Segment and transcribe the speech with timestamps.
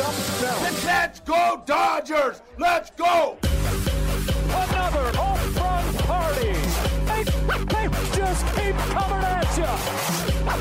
[0.00, 0.14] up,
[0.84, 2.42] Let's go, Dodgers!
[2.58, 3.38] Let's go!
[3.42, 6.52] Another home run party.
[7.06, 7.24] They,
[7.64, 9.64] they just keep coming at you.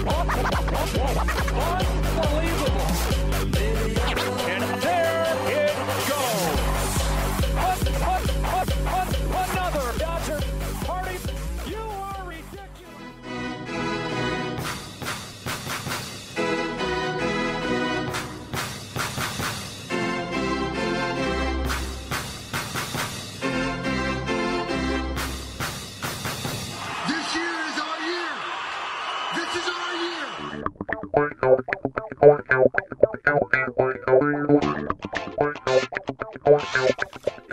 [0.07, 2.02] Unbelievable.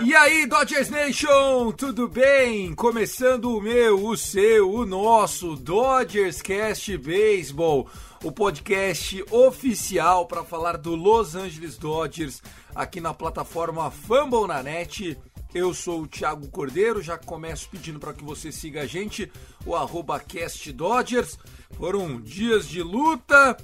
[0.03, 2.75] E aí, Dodgers Nation, tudo bem?
[2.75, 7.87] Começando o meu, o seu, o nosso Dodgers Cast Baseball,
[8.25, 12.43] o podcast oficial para falar do Los Angeles Dodgers
[12.75, 15.19] aqui na plataforma Fumble na Net.
[15.55, 19.31] Eu sou o Thiago Cordeiro, já começo pedindo para que você siga a gente,
[19.67, 21.39] o arroba Cast Dodgers.
[21.77, 23.57] Foram dias de luta,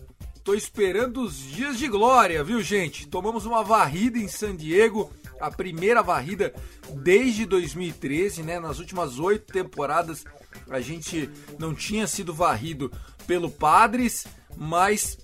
[0.47, 3.09] Tô esperando os dias de glória, viu, gente?
[3.09, 6.55] Tomamos uma varrida em San Diego, a primeira varrida
[7.03, 8.61] desde 2013, né?
[8.61, 10.25] Nas últimas oito temporadas
[10.71, 12.93] a gente não tinha sido varrido
[13.27, 14.25] pelo Padres,
[14.57, 15.19] mas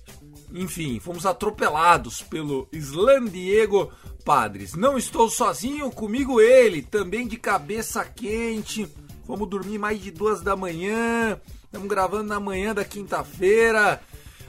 [0.51, 4.73] enfim, fomos atropelados pelo Slan Diego Padres.
[4.73, 8.87] Não estou sozinho, comigo ele, também de cabeça quente.
[9.27, 11.39] Vamos dormir mais de duas da manhã.
[11.65, 14.01] Estamos gravando na manhã da quinta-feira.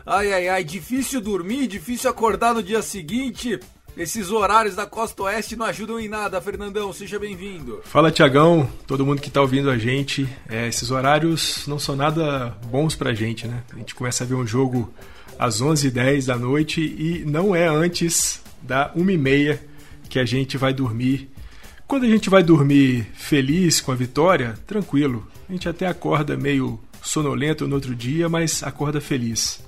[0.07, 3.59] Ai, ai, ai, difícil dormir, difícil acordar no dia seguinte.
[3.97, 7.81] Esses horários da Costa Oeste não ajudam em nada, Fernandão, seja bem-vindo.
[7.85, 10.29] Fala Tiagão, todo mundo que tá ouvindo a gente.
[10.49, 13.63] É, esses horários não são nada bons pra gente, né?
[13.73, 14.93] A gente começa a ver um jogo
[15.39, 19.59] às 11h10 da noite e não é antes da 1h30
[20.09, 21.31] que a gente vai dormir.
[21.87, 25.27] Quando a gente vai dormir feliz com a vitória, tranquilo.
[25.49, 29.63] A gente até acorda meio sonolento no outro dia, mas acorda feliz.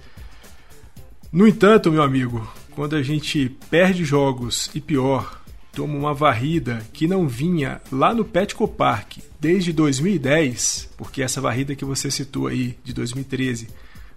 [1.30, 5.42] No entanto, meu amigo, quando a gente perde jogos e pior,
[5.72, 11.74] toma uma varrida que não vinha lá no Petco Park desde 2010, porque essa varrida
[11.74, 13.68] que você citou aí de 2013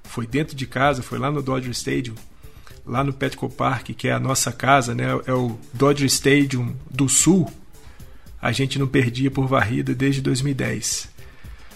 [0.03, 2.15] foi dentro de casa, foi lá no Dodger Stadium,
[2.89, 5.05] lá no Petco Park, que é a nossa casa, né?
[5.25, 7.49] É o Dodger Stadium do Sul.
[8.41, 11.09] A gente não perdia por varrida desde 2010.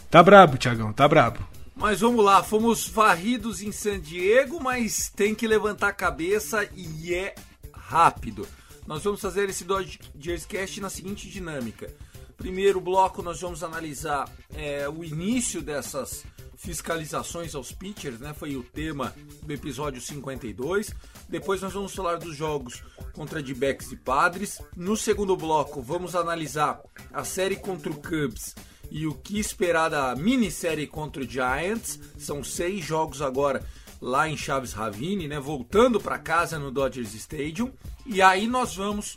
[0.10, 1.40] Tá brabo, Tiagão, tá brabo.
[1.76, 7.14] Mas vamos lá, fomos varridos em San Diego, mas tem que levantar a cabeça e
[7.14, 7.36] é
[7.74, 8.48] rápido.
[8.88, 11.90] Nós vamos fazer esse Dodgers Cast na seguinte dinâmica.
[12.38, 16.26] Primeiro bloco nós vamos analisar é, o início dessas
[16.56, 18.34] fiscalizações aos pitchers, né?
[18.34, 20.94] Foi o tema do episódio 52.
[21.28, 22.84] Depois nós vamos falar dos jogos
[23.14, 24.62] contra D-backs e Padres.
[24.76, 26.82] No segundo bloco vamos analisar
[27.12, 28.56] a série contra o Cubs
[28.90, 32.00] e o que esperar da minissérie contra o Giants.
[32.18, 33.66] São seis jogos agora
[34.00, 35.40] lá em Chaves Ravine, né?
[35.40, 37.72] Voltando para casa no Dodgers Stadium.
[38.06, 39.16] E aí nós vamos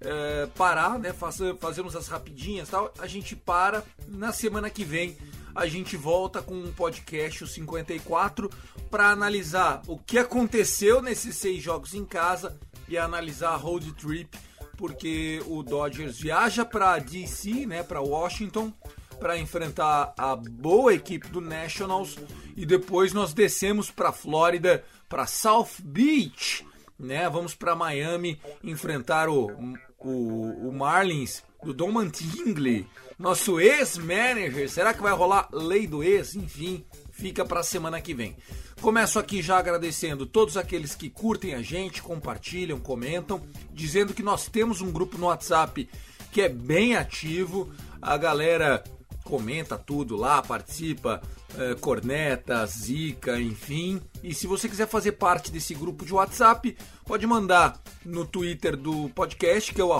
[0.00, 1.12] é, parar, né?
[1.12, 2.92] Faz, fazemos as rapidinhas, tal.
[2.98, 5.16] A gente para na semana que vem.
[5.56, 8.50] A gente volta com um podcast o 54
[8.90, 14.38] para analisar o que aconteceu nesses seis jogos em casa e analisar a road trip,
[14.76, 17.82] porque o Dodgers viaja para DC, né?
[17.82, 18.70] Para Washington
[19.18, 22.18] para enfrentar a boa equipe do Nationals
[22.54, 26.66] e depois nós descemos para Flórida, para South Beach,
[26.98, 27.30] né?
[27.30, 29.50] Vamos para Miami enfrentar o,
[29.98, 32.86] o, o Marlins do Don Mattingly,
[33.18, 34.68] nosso ex-manager.
[34.68, 36.34] Será que vai rolar lei do ex?
[36.34, 38.36] Enfim, fica para a semana que vem.
[38.80, 43.40] Começo aqui já agradecendo todos aqueles que curtem a gente, compartilham, comentam,
[43.72, 45.88] dizendo que nós temos um grupo no WhatsApp
[46.30, 47.72] que é bem ativo.
[48.02, 48.84] A galera
[49.26, 51.20] comenta tudo lá, participa,
[51.58, 54.00] é, corneta, zica, enfim.
[54.22, 59.08] E se você quiser fazer parte desse grupo de WhatsApp, pode mandar no Twitter do
[59.10, 59.92] podcast, que é o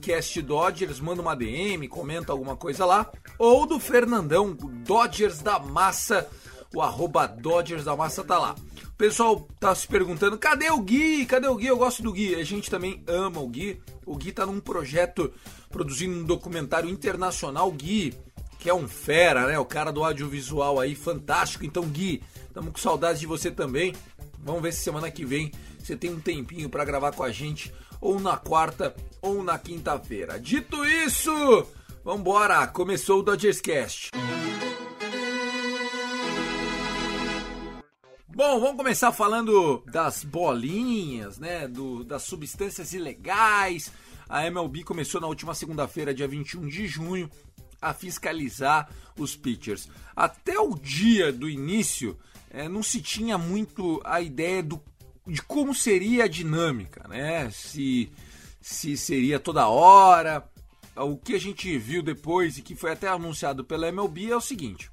[0.00, 3.10] castdodgers, manda uma DM, comenta alguma coisa lá.
[3.38, 6.28] Ou do Fernandão, do Dodgers da Massa,
[6.74, 8.54] o arroba Dodgers da Massa tá lá.
[8.94, 11.26] O pessoal tá se perguntando, cadê o Gui?
[11.26, 11.66] Cadê o Gui?
[11.66, 12.34] Eu gosto do Gui.
[12.36, 13.80] A gente também ama o Gui.
[14.06, 15.32] O Gui tá num projeto
[15.68, 17.72] produzindo um documentário internacional.
[17.72, 18.14] Gui,
[18.64, 19.58] que é um fera, né?
[19.58, 21.66] O cara do audiovisual aí, fantástico.
[21.66, 23.94] Então, Gui, estamos com saudades de você também.
[24.38, 27.70] Vamos ver se semana que vem você tem um tempinho para gravar com a gente,
[28.00, 30.40] ou na quarta ou na quinta-feira.
[30.40, 31.30] Dito isso,
[32.02, 32.66] vambora!
[32.66, 34.12] Começou o Dodgers Cast.
[38.26, 41.68] Bom, vamos começar falando das bolinhas, né?
[41.68, 43.92] Do, das substâncias ilegais.
[44.26, 47.30] A MLB começou na última segunda-feira, dia 21 de junho,
[47.84, 48.88] a fiscalizar
[49.18, 49.88] os pitchers.
[50.16, 52.18] Até o dia do início,
[52.50, 54.82] é, não se tinha muito a ideia do,
[55.26, 57.50] de como seria a dinâmica, né?
[57.50, 58.10] Se,
[58.60, 60.48] se seria toda hora.
[60.96, 64.40] O que a gente viu depois e que foi até anunciado pela MLB é o
[64.40, 64.90] seguinte: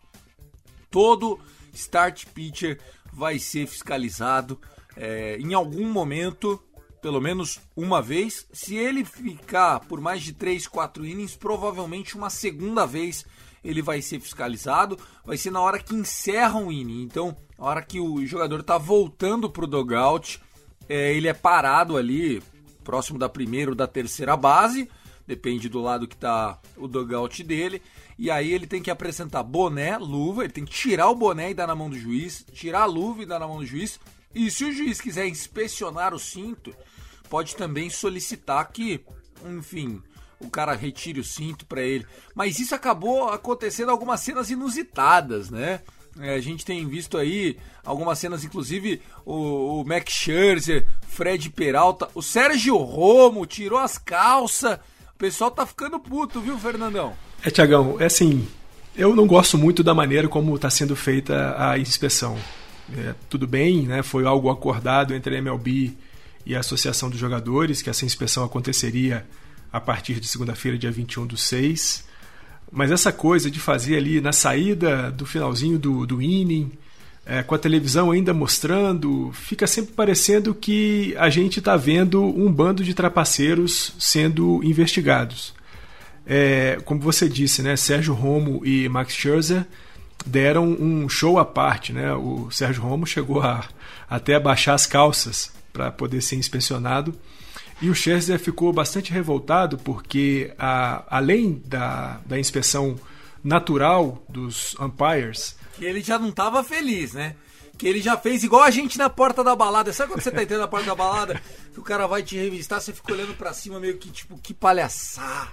[0.89, 1.39] todo
[1.71, 2.79] start pitcher
[3.13, 4.59] vai ser fiscalizado
[4.97, 6.61] é, em algum momento,
[7.01, 8.48] pelo menos uma vez.
[8.53, 13.25] Se ele ficar por mais de 3, 4 innings, provavelmente uma segunda vez
[13.63, 14.98] ele vai ser fiscalizado.
[15.25, 17.03] Vai ser na hora que encerra o inning.
[17.03, 20.42] Então, a hora que o jogador está voltando para o dugout,
[20.88, 22.42] é, ele é parado ali,
[22.83, 24.89] próximo da primeira ou da terceira base.
[25.27, 27.81] Depende do lado que está o dugout dele.
[28.18, 31.53] E aí ele tem que apresentar boné, luva, ele tem que tirar o boné e
[31.53, 34.00] dar na mão do juiz, tirar a luva e dar na mão do juiz.
[34.33, 36.74] E se o juiz quiser inspecionar o cinto,
[37.31, 39.00] pode também solicitar que,
[39.48, 40.01] enfim,
[40.38, 42.06] o cara retire o cinto para ele.
[42.36, 45.80] Mas isso acabou acontecendo algumas cenas inusitadas, né?
[46.19, 52.10] É, a gente tem visto aí algumas cenas, inclusive o, o Max Scherzer, Fred Peralta,
[52.13, 54.77] o Sérgio Romo tirou as calças.
[55.16, 57.13] O pessoal tá ficando puto, viu, Fernandão?
[57.45, 58.45] É, Tiagão, é assim,
[58.94, 62.38] eu não gosto muito da maneira como está sendo feita a inspeção.
[62.94, 65.95] É, tudo bem, né, foi algo acordado entre a MLB
[66.45, 69.25] e a Associação dos Jogadores, que essa inspeção aconteceria
[69.71, 72.05] a partir de segunda-feira, dia 21 do 6.
[72.71, 76.71] Mas essa coisa de fazer ali na saída do finalzinho do, do inning,
[77.25, 82.51] é, com a televisão ainda mostrando, fica sempre parecendo que a gente está vendo um
[82.51, 85.53] bando de trapaceiros sendo investigados
[86.25, 89.65] é, como você disse, né, Sérgio Romo e Max Scherzer
[90.25, 91.91] deram um show à parte.
[91.91, 92.13] Né?
[92.13, 93.65] O Sérgio Romo chegou a,
[94.09, 97.18] até a baixar as calças para poder ser inspecionado.
[97.81, 103.00] E o Scherzer ficou bastante revoltado porque, a, além da, da inspeção
[103.44, 105.56] natural dos umpires.
[105.79, 107.35] Ele já não estava feliz, né?
[107.77, 109.91] Que ele já fez igual a gente na porta da balada.
[109.91, 111.41] Sabe quando você tá entrando na porta da balada,
[111.74, 114.53] que o cara vai te revistar, você fica olhando para cima meio que tipo, que
[114.53, 115.50] palhaçada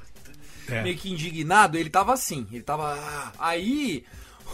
[0.68, 0.82] é.
[0.82, 2.92] meio que indignado, ele tava assim, ele tava.
[2.94, 3.32] Ah.
[3.38, 4.04] Aí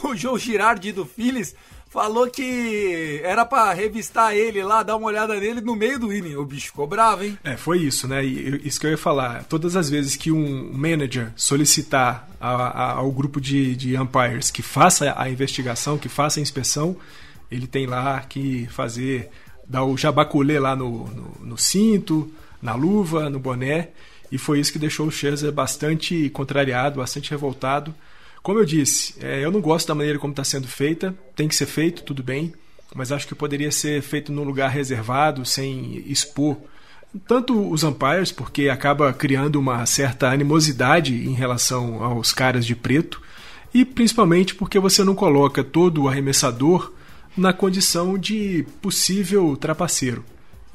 [0.03, 1.55] o Joe Girardi do Phillies
[1.91, 6.37] falou que era para revistar ele lá, dar uma olhada nele no meio do inning.
[6.37, 7.39] O bicho ficou bravo, hein?
[7.45, 8.25] É, foi isso, né?
[8.25, 9.45] E isso que eu ia falar.
[9.45, 14.63] Todas as vezes que um manager solicitar a, a, ao grupo de, de umpires que
[14.63, 16.97] faça a investigação, que faça a inspeção,
[17.51, 19.31] ele tem lá que fazer,
[19.67, 23.91] dar o jabaculê lá no, no, no cinto, na luva, no boné
[24.35, 27.95] e foi isso que deixou o Scherzer bastante contrariado, bastante revoltado.
[28.45, 31.57] Como eu disse, é, eu não gosto da maneira como está sendo feita, tem que
[31.57, 32.53] ser feito, tudo bem,
[32.95, 36.59] mas acho que poderia ser feito num lugar reservado, sem expor
[37.27, 43.19] tanto os umpires, porque acaba criando uma certa animosidade em relação aos caras de preto,
[43.73, 46.93] e principalmente porque você não coloca todo o arremessador
[47.35, 50.23] na condição de possível trapaceiro.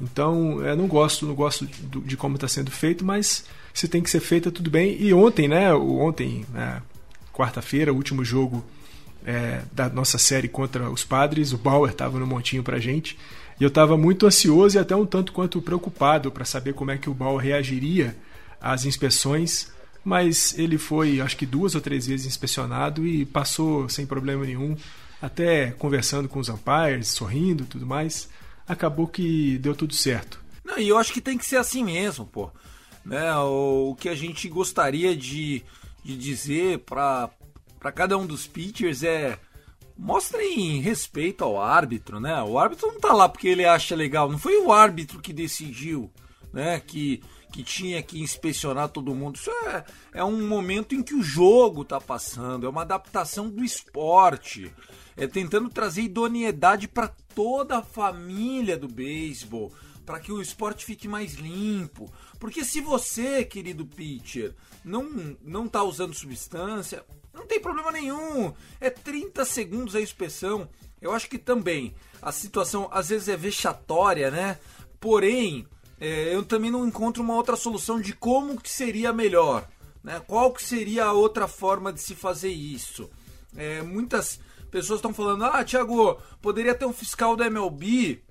[0.00, 1.68] Então, eu não gosto, não gosto
[2.04, 5.00] de como está sendo feito, mas se tem que ser feito, tudo bem.
[5.00, 5.72] E ontem, né?
[5.72, 6.82] Ontem, né,
[7.40, 8.64] quarta-feira, último jogo
[9.24, 13.18] é, da nossa série contra os Padres, o Bauer estava no montinho para gente.
[13.58, 16.98] E eu estava muito ansioso e até um tanto quanto preocupado para saber como é
[16.98, 18.16] que o Bauer reagiria
[18.60, 19.72] às inspeções.
[20.02, 24.74] Mas ele foi, acho que duas ou três vezes inspecionado e passou sem problema nenhum,
[25.20, 28.28] até conversando com os umpires, sorrindo tudo mais
[28.70, 30.40] acabou que deu tudo certo.
[30.64, 32.50] Não, e eu acho que tem que ser assim mesmo, pô.
[33.04, 35.62] Né, o que a gente gostaria de,
[36.02, 37.30] de dizer para
[37.94, 39.38] cada um dos pitchers é
[39.96, 42.42] mostrem respeito ao árbitro, né?
[42.42, 46.10] O árbitro não tá lá porque ele acha legal, não foi o árbitro que decidiu,
[46.52, 49.36] né, que que tinha que inspecionar todo mundo.
[49.36, 53.64] Isso é, é um momento em que o jogo tá passando, é uma adaptação do
[53.64, 54.72] esporte
[55.16, 59.72] é, tentando trazer idoneidade para toda a família do beisebol,
[60.04, 62.12] para que o esporte fique mais limpo.
[62.38, 64.54] Porque se você, querido pitcher,
[64.84, 68.52] não não tá usando substância, não tem problema nenhum.
[68.80, 70.68] É 30 segundos a inspeção.
[71.00, 74.58] Eu acho que também a situação às vezes é vexatória, né?
[74.98, 75.66] Porém,
[76.00, 79.68] é, eu também não encontro uma outra solução de como que seria melhor.
[80.02, 80.20] Né?
[80.26, 83.10] Qual que seria a outra forma de se fazer isso?
[83.56, 84.40] É, muitas
[84.70, 88.22] pessoas estão falando, ah, Thiago, poderia ter um fiscal da MLB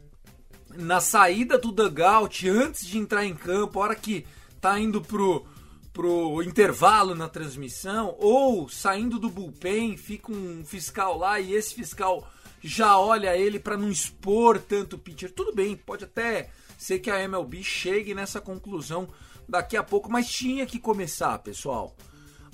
[0.75, 4.25] na saída do dugout, antes de entrar em campo, a hora que
[4.61, 5.45] tá indo pro,
[5.93, 12.27] pro intervalo na transmissão, ou saindo do bullpen, fica um fiscal lá e esse fiscal
[12.61, 15.31] já olha ele para não expor tanto o pitcher.
[15.31, 19.07] Tudo bem, pode até ser que a MLB chegue nessa conclusão
[19.47, 21.95] daqui a pouco, mas tinha que começar, pessoal.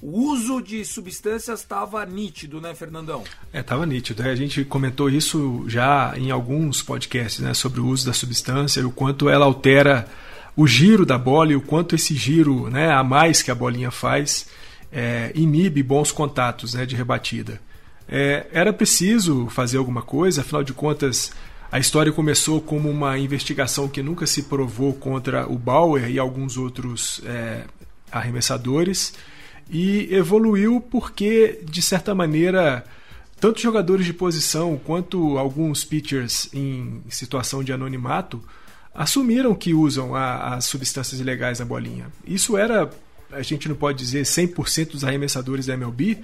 [0.02, 3.24] O uso de substâncias estava nítido, né, Fernandão?
[3.52, 4.24] É, estava nítido.
[4.24, 8.84] A gente comentou isso já em alguns podcasts, né, sobre o uso da substância e
[8.84, 10.08] o quanto ela altera
[10.56, 13.92] o giro da bola e o quanto esse giro, né, a mais que a bolinha
[13.92, 14.48] faz,
[14.92, 17.60] é, inibe bons contatos, né, de rebatida.
[18.08, 21.32] É, era preciso fazer alguma coisa, afinal de contas,
[21.72, 26.58] a história começou como uma investigação que nunca se provou contra o Bauer e alguns
[26.58, 27.64] outros é,
[28.12, 29.14] arremessadores
[29.70, 32.86] e evoluiu porque, de certa maneira,
[33.40, 38.42] tanto jogadores de posição quanto alguns pitchers em situação de anonimato
[38.94, 42.08] assumiram que usam a, as substâncias ilegais na bolinha.
[42.26, 42.90] Isso era,
[43.32, 46.20] a gente não pode dizer 100% dos arremessadores da MLB,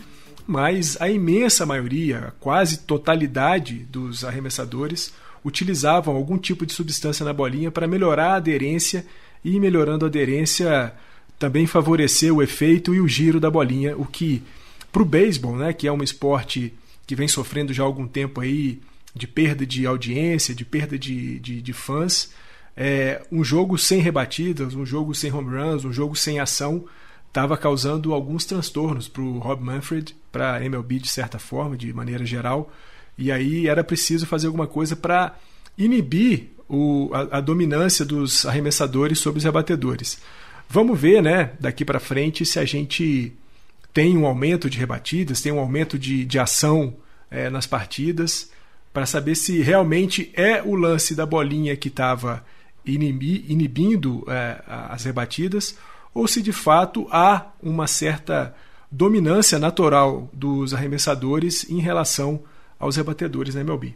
[0.48, 7.71] mas a imensa maioria, quase totalidade dos arremessadores utilizavam algum tipo de substância na bolinha
[7.71, 9.05] para melhorar a aderência
[9.43, 10.93] e melhorando a aderência
[11.41, 14.43] também favorecer o efeito e o giro da bolinha, o que
[14.91, 16.71] para o beisebol, né, que é um esporte
[17.07, 18.79] que vem sofrendo já há algum tempo aí
[19.15, 22.31] de perda de audiência, de perda de, de, de fãs,
[22.77, 26.86] é, um jogo sem rebatidas, um jogo sem home runs, um jogo sem ação,
[27.27, 31.91] estava causando alguns transtornos para o Rob Manfred, para a MLB de certa forma, de
[31.91, 32.71] maneira geral,
[33.17, 35.36] e aí era preciso fazer alguma coisa para
[35.75, 40.19] inibir o, a, a dominância dos arremessadores sobre os rebatedores.
[40.74, 43.34] Vamos ver, né, daqui para frente, se a gente
[43.94, 46.96] tem um aumento de rebatidas, tem um aumento de, de ação
[47.30, 48.50] é, nas partidas,
[48.94, 52.46] para saber se realmente é o lance da bolinha que estava
[52.86, 55.78] inibindo é, as rebatidas,
[56.13, 58.56] ou se de fato há uma certa
[58.90, 62.44] dominância natural dos arremessadores em relação
[62.80, 63.94] aos rebatedores na MLB.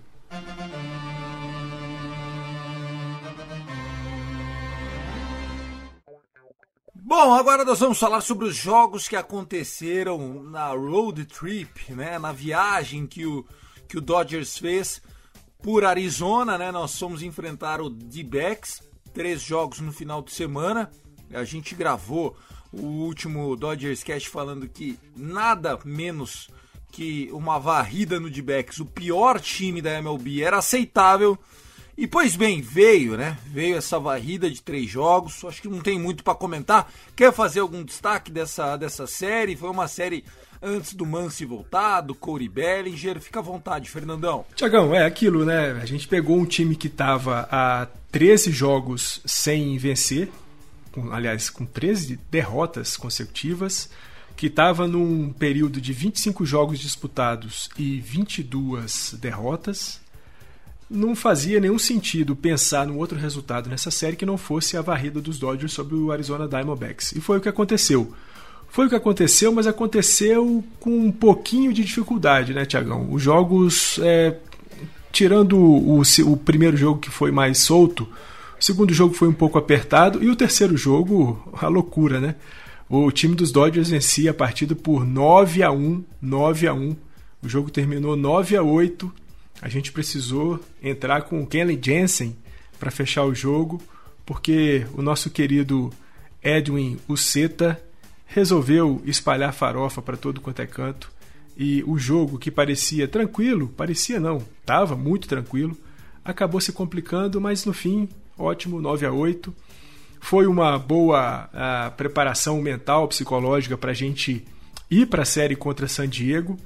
[7.07, 12.31] Bom, agora nós vamos falar sobre os jogos que aconteceram na road trip, né, na
[12.31, 13.45] viagem que o,
[13.87, 15.03] que o Dodgers fez
[15.61, 16.71] por Arizona, né?
[16.71, 18.81] Nós fomos enfrentar o D-backs,
[19.13, 20.89] três jogos no final de semana.
[21.31, 22.35] A gente gravou
[22.73, 26.49] o último Dodgers Cast falando que nada menos
[26.91, 31.37] que uma varrida no D-backs, o pior time da MLB, era aceitável.
[31.97, 33.37] E pois bem, veio, né?
[33.47, 35.43] Veio essa varrida de três jogos.
[35.45, 36.91] Acho que não tem muito para comentar.
[37.15, 39.55] Quer fazer algum destaque dessa, dessa série?
[39.55, 40.25] Foi uma série
[40.61, 43.21] antes do Mance voltar, do Corey Bellinger.
[43.21, 44.45] Fica à vontade, Fernandão.
[44.55, 45.71] Tiagão, é aquilo, né?
[45.81, 50.29] A gente pegou um time que estava a 13 jogos sem vencer,
[50.91, 53.89] com, aliás, com 13 derrotas consecutivas,
[54.35, 60.03] que estava num período de 25 jogos disputados e 22 derrotas
[60.89, 65.19] não fazia nenhum sentido pensar num outro resultado nessa série que não fosse a varrida
[65.19, 67.11] dos Dodgers sobre o Arizona Diamondbacks.
[67.13, 68.13] E foi o que aconteceu.
[68.69, 73.11] Foi o que aconteceu, mas aconteceu com um pouquinho de dificuldade, né, Tiagão?
[73.11, 74.37] Os jogos, é,
[75.11, 78.03] tirando o, o primeiro jogo que foi mais solto,
[78.59, 82.35] o segundo jogo foi um pouco apertado e o terceiro jogo, a loucura, né?
[82.87, 86.95] O time dos Dodgers vencia a partida por 9 a 1, 9 a 1.
[87.41, 89.11] O jogo terminou 9 a 8
[89.61, 92.35] a gente precisou entrar com o Kenley Jensen
[92.79, 93.81] para fechar o jogo,
[94.25, 95.91] porque o nosso querido
[96.43, 97.81] Edwin Uceta
[98.25, 101.11] resolveu espalhar farofa para todo quanto é canto.
[101.57, 105.77] E o jogo que parecia tranquilo, parecia não, estava muito tranquilo,
[106.23, 109.55] acabou se complicando, mas no fim, ótimo, 9 a 8.
[110.19, 114.43] Foi uma boa a, preparação mental, psicológica para a gente
[114.91, 116.57] ir para a série contra San Diego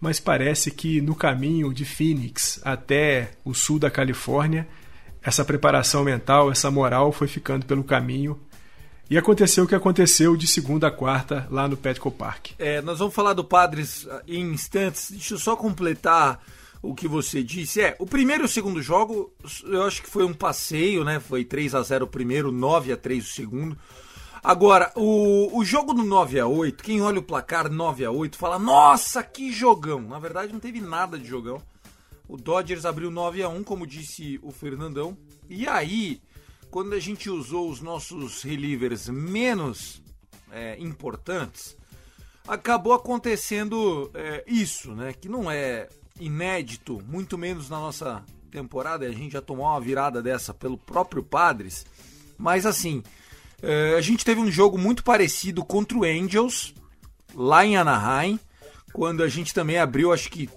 [0.00, 4.68] mas parece que no caminho de Phoenix até o sul da Califórnia,
[5.22, 8.38] essa preparação mental, essa moral foi ficando pelo caminho.
[9.10, 12.50] E aconteceu o que aconteceu de segunda a quarta lá no Petco Park.
[12.58, 15.10] É, nós vamos falar do Padres ah, em instantes.
[15.10, 16.44] Deixa eu só completar
[16.82, 17.80] o que você disse.
[17.80, 19.32] É, o primeiro e o segundo jogo,
[19.64, 21.18] eu acho que foi um passeio, né?
[21.20, 23.78] Foi 3 a 0 o primeiro, 9 a 3 o segundo.
[24.42, 28.36] Agora, o, o jogo do 9 a 8 quem olha o placar 9 a 8
[28.36, 30.00] fala, nossa, que jogão.
[30.00, 31.60] Na verdade, não teve nada de jogão.
[32.28, 35.16] O Dodgers abriu 9 a 1 como disse o Fernandão.
[35.48, 36.20] E aí,
[36.70, 40.02] quando a gente usou os nossos relievers menos
[40.52, 41.76] é, importantes,
[42.46, 45.12] acabou acontecendo é, isso, né?
[45.12, 45.88] Que não é
[46.20, 49.06] inédito, muito menos na nossa temporada.
[49.06, 51.86] A gente já tomou uma virada dessa pelo próprio Padres.
[52.36, 53.02] Mas assim,
[53.62, 56.74] é, a gente teve um jogo muito parecido contra o Angels,
[57.34, 58.38] lá em Anaheim,
[58.92, 60.48] quando a gente também abriu, acho que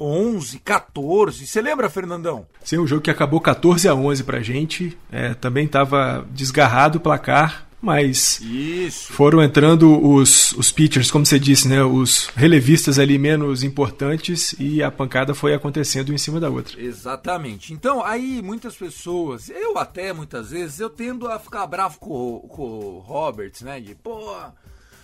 [0.00, 1.46] 11, 14.
[1.46, 2.46] Você lembra, Fernandão?
[2.64, 4.96] Sim, um jogo que acabou 14 a 11 pra gente.
[5.10, 9.12] É, também estava desgarrado o placar, mas Isso.
[9.12, 11.82] foram entrando os, os pitchers, como você disse, né?
[11.84, 16.80] Os relevistas ali menos importantes e a pancada foi acontecendo em cima da outra.
[16.80, 17.72] Exatamente.
[17.72, 22.40] Então, aí muitas pessoas, eu até muitas vezes, eu tendo a ficar bravo com, o-
[22.48, 23.78] com o Roberts, né?
[23.80, 24.34] De, pô,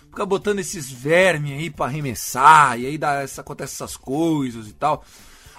[0.09, 4.73] ficar botando esses vermes aí pra arremessar, e aí dá essa, acontece essas coisas e
[4.73, 5.05] tal.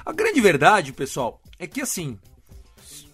[0.05, 2.17] A grande verdade, pessoal, é que assim,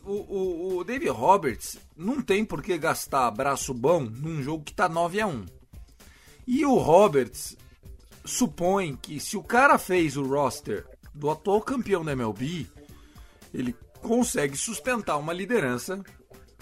[0.07, 4.73] o, o, o David Roberts não tem por que gastar braço bom num jogo que
[4.73, 5.45] tá 9 a 1
[6.47, 7.57] E o Roberts
[8.23, 12.67] supõe que se o cara fez o roster do atual campeão da MLB,
[13.53, 16.01] ele consegue sustentar uma liderança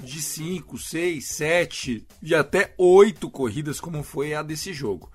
[0.01, 5.11] de 5, 6, 7 e até 8 corridas, como foi a desse jogo.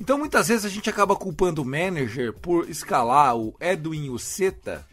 [0.00, 4.84] Então muitas vezes a gente acaba culpando o manager por escalar o Edwin Uceta,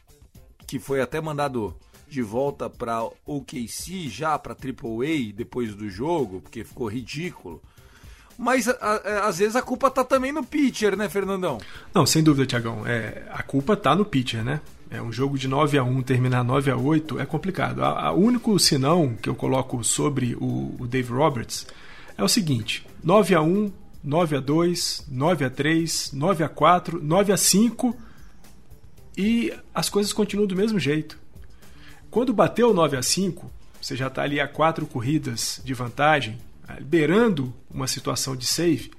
[0.68, 1.76] que foi até mandado
[2.10, 7.62] de volta para OKC já para AAA depois do jogo, porque ficou ridículo.
[8.38, 11.58] Mas a- a- às vezes a culpa tá também no pitcher, né, Fernandão?
[11.94, 12.88] Não, sem dúvida, Tiagão.
[12.88, 14.62] É, a culpa tá no pitcher, né?
[14.90, 17.80] É um jogo de 9 a 1 terminar 9 a 8 é complicado.
[17.82, 21.68] O único sinão que eu coloco sobre o, o Dave Roberts
[22.18, 23.72] é o seguinte: 9 a 1,
[24.04, 27.96] 9 a 2, 9 a 3, 9 a 4, 9 a 5
[29.18, 31.20] e as coisas continuam do mesmo jeito.
[32.12, 36.38] Quando bateu 9 a 5, você já está ali a quatro corridas de vantagem,
[36.82, 38.92] beirando uma situação de save.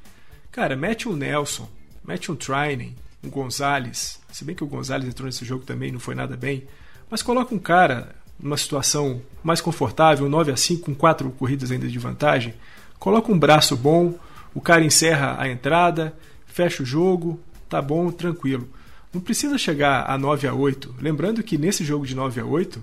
[0.53, 1.69] Cara, mete um Nelson,
[2.05, 2.93] mete um Trinan,
[3.23, 4.21] um Gonzalez.
[4.31, 6.65] Se bem que o Gonzalez entrou nesse jogo também, não foi nada bem.
[7.11, 11.89] Mas coloca um cara numa situação mais confortável, 9 a 5 com quatro corridas ainda
[11.89, 12.55] de vantagem.
[12.99, 14.15] Coloca um braço bom,
[14.55, 16.15] o cara encerra a entrada,
[16.47, 18.69] fecha o jogo, tá bom, tranquilo.
[19.13, 20.95] Não precisa chegar a 9 a 8.
[21.01, 22.81] Lembrando que nesse jogo de 9 a 8,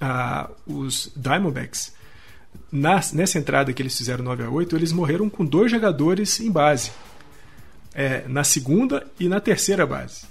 [0.00, 1.94] ah, os Diamondbacks,
[2.70, 6.50] na, nessa entrada que eles fizeram 9 a 8, eles morreram com dois jogadores em
[6.50, 6.90] base.
[7.94, 10.26] É, na segunda e na terceira base.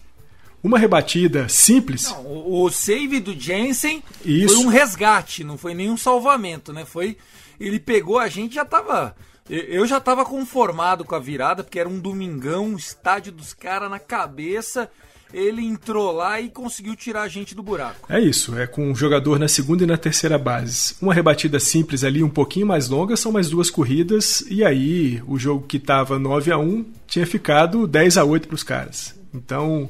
[0.63, 2.09] Uma rebatida simples.
[2.11, 4.55] Não, o, save do Jensen Isso.
[4.55, 6.85] foi um resgate, não foi nenhum salvamento, né?
[6.85, 7.17] Foi
[7.59, 9.15] ele pegou a gente já tava
[9.47, 13.99] eu- já tava conformado com a virada, porque era um domingão, estádio dos caras na
[13.99, 14.89] cabeça.
[15.35, 18.07] Ele entrou lá e conseguiu tirar a gente do buraco.
[18.07, 20.95] É isso, é com um jogador na segunda e na terceira base.
[21.01, 25.37] Uma rebatida simples ali, um pouquinho mais longa, são mais duas corridas, e aí o
[25.37, 29.13] jogo que estava 9 a 1 tinha ficado 10 a 8 para os caras.
[29.33, 29.89] Então,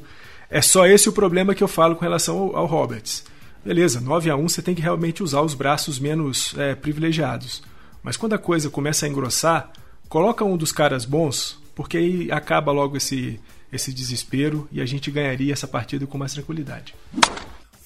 [0.50, 3.24] é só esse o problema que eu falo com relação ao, ao Roberts.
[3.64, 7.62] Beleza, 9 a 1 você tem que realmente usar os braços menos é, privilegiados.
[8.02, 9.70] Mas quando a coisa começa a engrossar,
[10.08, 13.38] coloca um dos caras bons, porque aí acaba logo esse,
[13.72, 16.94] esse desespero e a gente ganharia essa partida com mais tranquilidade.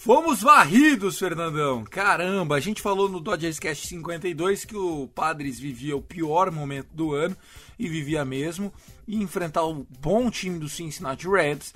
[0.03, 1.85] Fomos varridos, Fernandão.
[1.85, 6.89] Caramba, a gente falou no Dodgers Cast 52 que o Padres vivia o pior momento
[6.95, 7.37] do ano
[7.79, 8.73] e vivia mesmo
[9.07, 11.75] e enfrentar o bom time do Cincinnati Reds.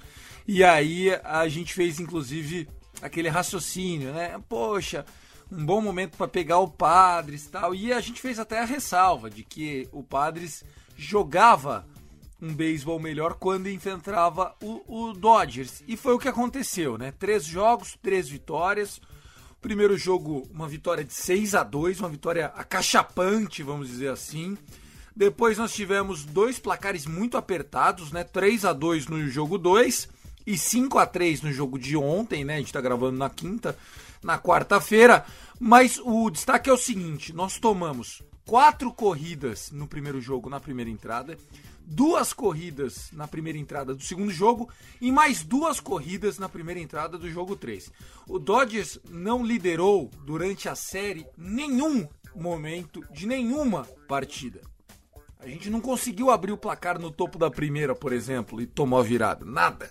[0.49, 2.67] E aí a gente fez inclusive
[3.03, 4.40] aquele raciocínio, né?
[4.49, 5.05] Poxa,
[5.53, 7.75] um bom momento para pegar o Padres e tal.
[7.75, 10.64] E a gente fez até a ressalva de que o Padres
[10.97, 11.87] jogava
[12.44, 15.83] um beisebol melhor quando enfrentava o, o Dodgers.
[15.88, 17.12] E foi o que aconteceu, né?
[17.18, 19.00] Três jogos, três vitórias.
[19.62, 24.59] Primeiro jogo, uma vitória de 6 a 2 uma vitória acachapante, vamos dizer assim.
[25.16, 28.24] Depois nós tivemos dois placares muito apertados, né?
[28.24, 30.09] 3 a 2 no jogo 2
[30.46, 32.57] e 5 a 3 no jogo de ontem, né?
[32.57, 33.76] A gente tá gravando na quinta,
[34.22, 35.24] na quarta-feira.
[35.59, 40.90] Mas o destaque é o seguinte: nós tomamos quatro corridas no primeiro jogo, na primeira
[40.90, 41.38] entrada,
[41.85, 44.68] duas corridas na primeira entrada do segundo jogo
[45.01, 47.92] e mais duas corridas na primeira entrada do jogo 3.
[48.27, 54.61] O Dodgers não liderou durante a série nenhum momento de nenhuma partida.
[55.38, 58.99] A gente não conseguiu abrir o placar no topo da primeira, por exemplo, e tomou
[58.99, 59.44] a virada.
[59.44, 59.90] Nada.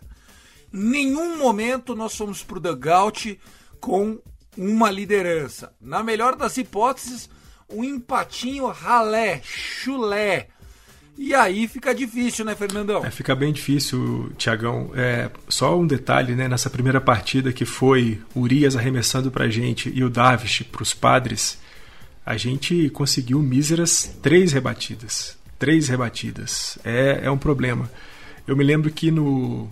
[0.72, 3.40] Nenhum momento nós fomos pro dugout
[3.80, 4.20] com
[4.58, 5.76] uma liderança.
[5.80, 7.30] Na melhor das hipóteses,
[7.70, 10.50] um empatinho ralé, chulé.
[11.18, 13.06] E aí fica difícil, né, Fernandão?
[13.06, 14.92] É, fica bem difícil, Tiagão.
[14.96, 16.48] É, só um detalhe, né?
[16.48, 21.60] Nessa primeira partida que foi Urias arremessando pra gente e o Davis pros padres,
[22.26, 25.38] a gente conseguiu míseras três rebatidas.
[25.60, 26.78] Três rebatidas.
[26.84, 27.90] É, é um problema.
[28.48, 29.70] Eu me lembro que no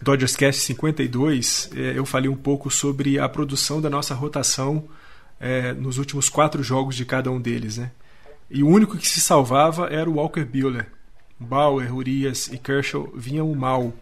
[0.00, 4.84] Dodgers Cast 52 é, eu falei um pouco sobre a produção da nossa rotação
[5.40, 7.90] é, nos últimos quatro jogos de cada um deles, né?
[8.54, 10.86] E o único que se salvava era o Walker Buehler.
[11.40, 13.94] Bauer, Urias e Kershaw vinham mal.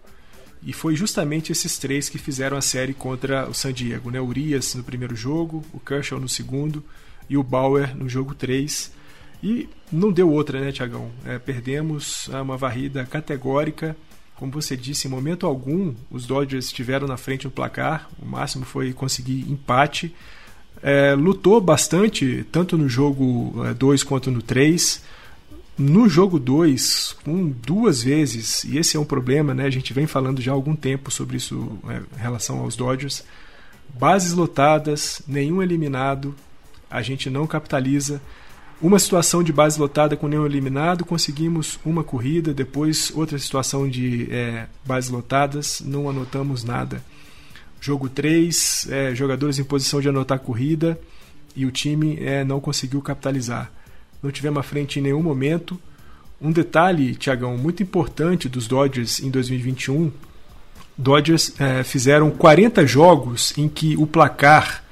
[0.61, 4.11] E foi justamente esses três que fizeram a série contra o San Diego.
[4.11, 4.21] Né?
[4.21, 6.85] Urias no primeiro jogo, o Kershaw no segundo
[7.29, 8.93] e o Bauer no jogo 3.
[9.41, 11.13] E não deu outra, né, Tiagão?
[11.25, 13.97] É, perdemos uma varrida categórica.
[14.35, 18.11] Como você disse, em momento algum os Dodgers estiveram na frente no placar.
[18.21, 20.13] O máximo foi conseguir empate
[20.83, 25.03] é, lutou bastante, tanto no jogo 2 é, quanto no 3.
[25.79, 29.65] No jogo 2, com duas vezes, e esse é um problema, né?
[29.65, 33.25] A gente vem falando já há algum tempo sobre isso é, em relação aos Dodgers.
[33.99, 36.35] Bases lotadas, nenhum eliminado,
[36.91, 38.21] a gente não capitaliza.
[38.81, 44.31] Uma situação de base lotada com nenhum eliminado, conseguimos uma corrida, depois outra situação de
[44.31, 47.03] é, bases lotadas, não anotamos nada.
[47.81, 51.01] Jogo 3, é, jogadores em posição de anotar corrida
[51.57, 53.73] e o time é, não conseguiu capitalizar.
[54.23, 55.81] Não tivemos a frente em nenhum momento.
[56.41, 60.13] Um detalhe, Tiagão, muito importante dos Dodgers em 2021:
[60.97, 64.85] Dodgers é, fizeram 40 jogos em que o placar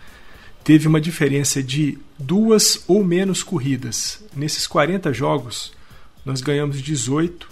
[0.64, 4.24] teve uma diferença de duas ou menos corridas.
[4.34, 5.72] Nesses 40 jogos,
[6.24, 7.48] nós ganhamos 18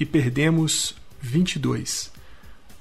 [0.00, 2.10] e perdemos 22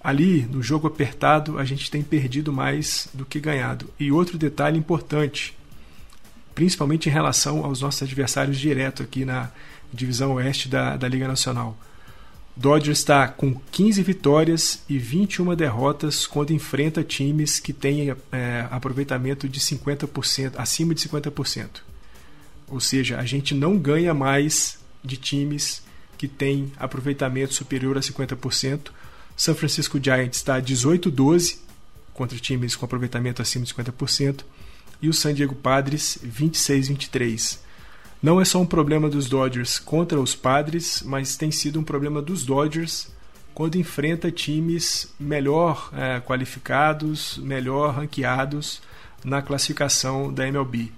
[0.04, 3.90] ali no jogo apertado a gente tem perdido mais do que ganhado.
[4.00, 5.58] E outro detalhe importante,
[6.56, 9.52] principalmente em relação aos nossos adversários diretos aqui na
[9.94, 11.78] divisão oeste da, da Liga Nacional.
[12.56, 19.48] Dodgers está com 15 vitórias e 21 derrotas quando enfrenta times que têm é, aproveitamento
[19.48, 21.68] de 50%, acima de 50%.
[22.68, 25.82] Ou seja, a gente não ganha mais de times
[26.18, 28.92] que têm aproveitamento superior a 50%,
[29.40, 31.60] San Francisco Giants está 18-12
[32.14, 34.42] contra times com aproveitamento acima de 50%
[35.02, 37.58] e o San Diego Padres 26-23.
[38.22, 42.22] Não é só um problema dos Dodgers contra os Padres, mas tem sido um problema
[42.22, 43.08] dos Dodgers
[43.54, 48.82] quando enfrenta times melhor é, qualificados, melhor ranqueados
[49.24, 50.92] na classificação da MLB.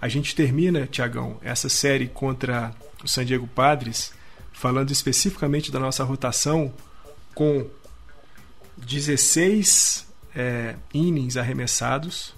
[0.00, 4.12] A gente termina, Tiagão, essa série contra o San Diego Padres,
[4.52, 6.72] falando especificamente da nossa rotação,
[7.34, 7.66] com
[8.84, 12.34] 16 é, innings arremessados,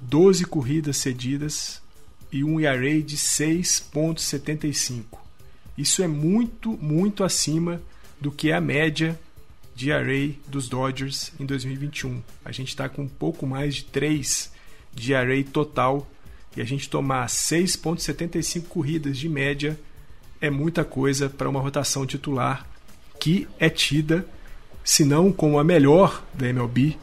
[0.00, 1.80] 12 corridas cedidas
[2.32, 5.18] e um ERA de 6.75.
[5.76, 7.80] Isso é muito, muito acima
[8.20, 9.18] do que é a média
[9.74, 12.22] de ERA dos Dodgers em 2021.
[12.44, 14.52] A gente está com um pouco mais de 3
[14.92, 16.08] de ERA total
[16.56, 19.78] e a gente tomar 6.75 corridas de média
[20.40, 22.66] é muita coisa para uma rotação titular
[23.18, 24.26] que é tida
[24.90, 26.98] se não como a melhor da MLB,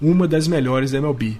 [0.00, 1.38] uma das melhores da MLB.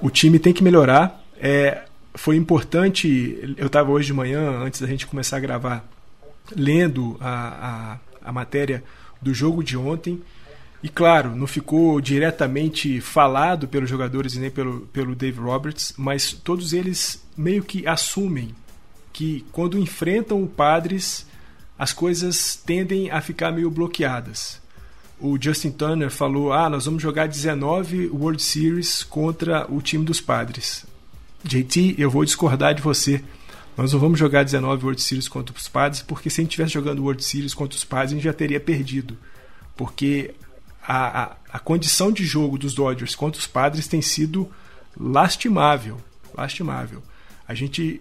[0.00, 1.22] O time tem que melhorar.
[1.38, 1.82] É,
[2.14, 5.86] foi importante, eu estava hoje de manhã, antes da gente começar a gravar,
[6.56, 8.82] lendo a, a, a matéria
[9.20, 10.22] do jogo de ontem.
[10.82, 16.32] E claro, não ficou diretamente falado pelos jogadores e nem pelo, pelo Dave Roberts, mas
[16.32, 18.54] todos eles meio que assumem
[19.12, 21.26] que quando enfrentam o Padres,
[21.78, 24.60] as coisas tendem a ficar meio bloqueadas
[25.20, 30.20] o Justin Turner falou: ah, nós vamos jogar 19 World Series contra o time dos
[30.20, 30.86] padres.
[31.44, 33.22] JT, eu vou discordar de você.
[33.76, 36.74] Nós não vamos jogar 19 World Series contra os padres, porque se a gente estivesse
[36.74, 39.16] jogando World Series contra os padres, a gente já teria perdido.
[39.76, 40.34] Porque
[40.82, 44.50] a, a, a condição de jogo dos Dodgers contra os padres tem sido
[44.98, 45.98] lastimável.
[46.34, 47.02] Lastimável.
[47.46, 48.00] A gente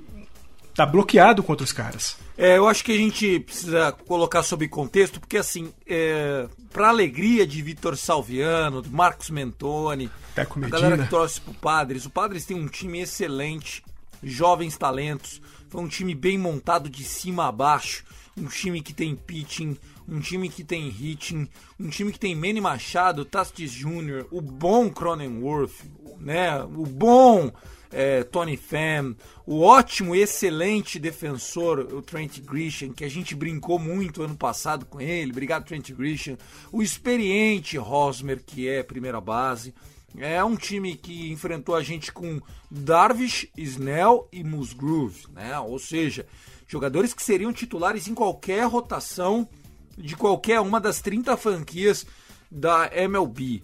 [0.79, 2.15] tá bloqueado contra os caras.
[2.37, 7.45] É, eu acho que a gente precisa colocar sob contexto, porque assim, é, para alegria
[7.45, 12.45] de Vitor Salviano, do Marcos Mentoni, Teco a galera que torce pro Padres, o Padres
[12.45, 13.83] tem um time excelente,
[14.23, 18.05] jovens talentos, foi um time bem montado de cima a baixo,
[18.37, 21.45] um time que tem pitching, um time que tem hitting,
[21.77, 25.75] um time que tem Manny Machado, Tatis Jr., o bom Cronenworth,
[26.21, 27.51] né, o bom
[27.91, 33.79] é, Tony Pham, o ótimo e excelente defensor, o Trent Grisham, que a gente brincou
[33.79, 36.37] muito ano passado com ele, obrigado Trent Grisham,
[36.71, 39.73] o experiente Rosmer, que é primeira base,
[40.17, 45.59] É um time que enfrentou a gente com Darvish, Snell e Musgrove, né?
[45.59, 46.25] Ou seja,
[46.67, 49.47] jogadores que seriam titulares em qualquer rotação
[49.95, 52.07] de qualquer uma das 30 franquias
[52.49, 53.61] da MLB.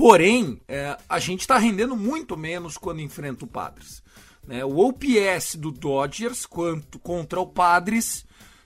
[0.00, 4.02] Porém, é, a gente está rendendo muito menos quando enfrenta o Padres.
[4.48, 4.64] Né?
[4.64, 8.24] O OPS do Dodgers quanto contra o Padres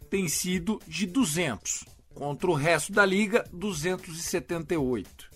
[0.08, 5.28] tem sido de 200, contra o resto da liga 278.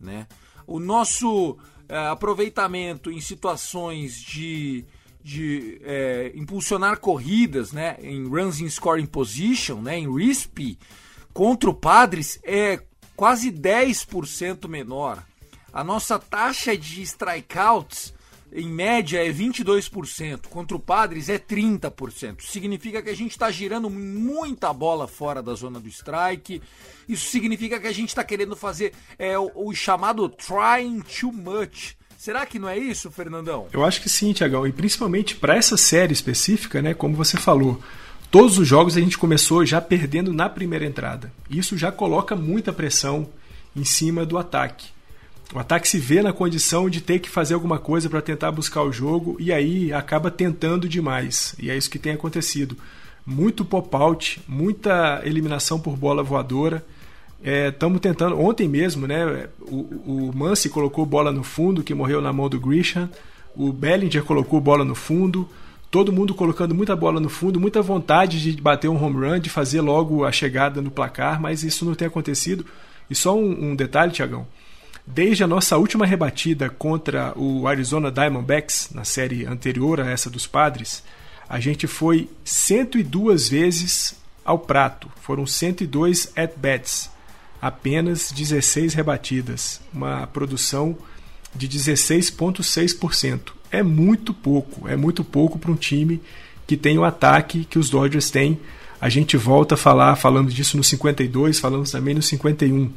[0.00, 0.26] Né?
[0.66, 1.56] O nosso
[1.88, 4.84] é, aproveitamento em situações de,
[5.22, 10.76] de é, impulsionar corridas, né, em runs in scoring position, né, em RISP,
[11.32, 12.82] contra o Padres é
[13.14, 15.24] quase 10% menor.
[15.74, 18.14] A nossa taxa de strikeouts,
[18.52, 22.42] em média, é 22%, contra o Padres é 30%.
[22.42, 26.62] Significa que a gente está girando muita bola fora da zona do strike.
[27.08, 31.96] Isso significa que a gente está querendo fazer é, o, o chamado trying too much.
[32.16, 33.66] Será que não é isso, Fernandão?
[33.72, 34.64] Eu acho que sim, Tiagão.
[34.64, 37.82] E principalmente para essa série específica, né, como você falou.
[38.30, 41.32] Todos os jogos a gente começou já perdendo na primeira entrada.
[41.50, 43.28] Isso já coloca muita pressão
[43.74, 44.93] em cima do ataque.
[45.54, 48.82] O ataque se vê na condição de ter que fazer alguma coisa para tentar buscar
[48.82, 51.54] o jogo e aí acaba tentando demais.
[51.60, 52.76] E é isso que tem acontecido.
[53.24, 56.84] Muito pop-out, muita eliminação por bola voadora.
[57.40, 58.40] Estamos é, tentando.
[58.40, 59.48] Ontem mesmo, né?
[59.60, 63.08] O, o Mansi colocou bola no fundo, que morreu na mão do Grisham.
[63.54, 65.48] O Bellinger colocou bola no fundo
[65.94, 69.48] todo mundo colocando muita bola no fundo, muita vontade de bater um home run, de
[69.48, 72.66] fazer logo a chegada no placar, mas isso não tem acontecido.
[73.08, 74.44] E só um, um detalhe, Tiagão.
[75.06, 80.46] Desde a nossa última rebatida contra o Arizona Diamondbacks, na série anterior a essa dos
[80.46, 81.02] Padres,
[81.48, 85.10] a gente foi 102 vezes ao prato.
[85.20, 87.10] Foram 102 at-bats.
[87.60, 89.80] Apenas 16 rebatidas.
[89.92, 90.96] Uma produção
[91.54, 94.88] de 16,6% é muito pouco.
[94.88, 96.20] É muito pouco para um time
[96.66, 98.58] que tem o ataque que os Dodgers têm.
[99.00, 102.90] A gente volta a falar, falando disso no 52, falamos também no 51.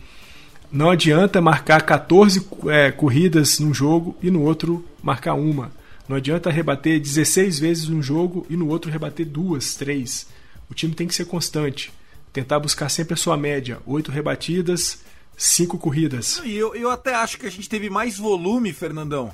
[0.71, 5.71] Não adianta marcar 14 é, corridas num jogo e no outro marcar uma.
[6.07, 10.27] Não adianta rebater 16 vezes num jogo e no outro rebater duas, três.
[10.69, 11.91] O time tem que ser constante.
[12.31, 13.79] Tentar buscar sempre a sua média.
[13.85, 15.03] Oito rebatidas,
[15.37, 16.41] cinco corridas.
[16.43, 19.33] E eu, eu até acho que a gente teve mais volume, Fernandão,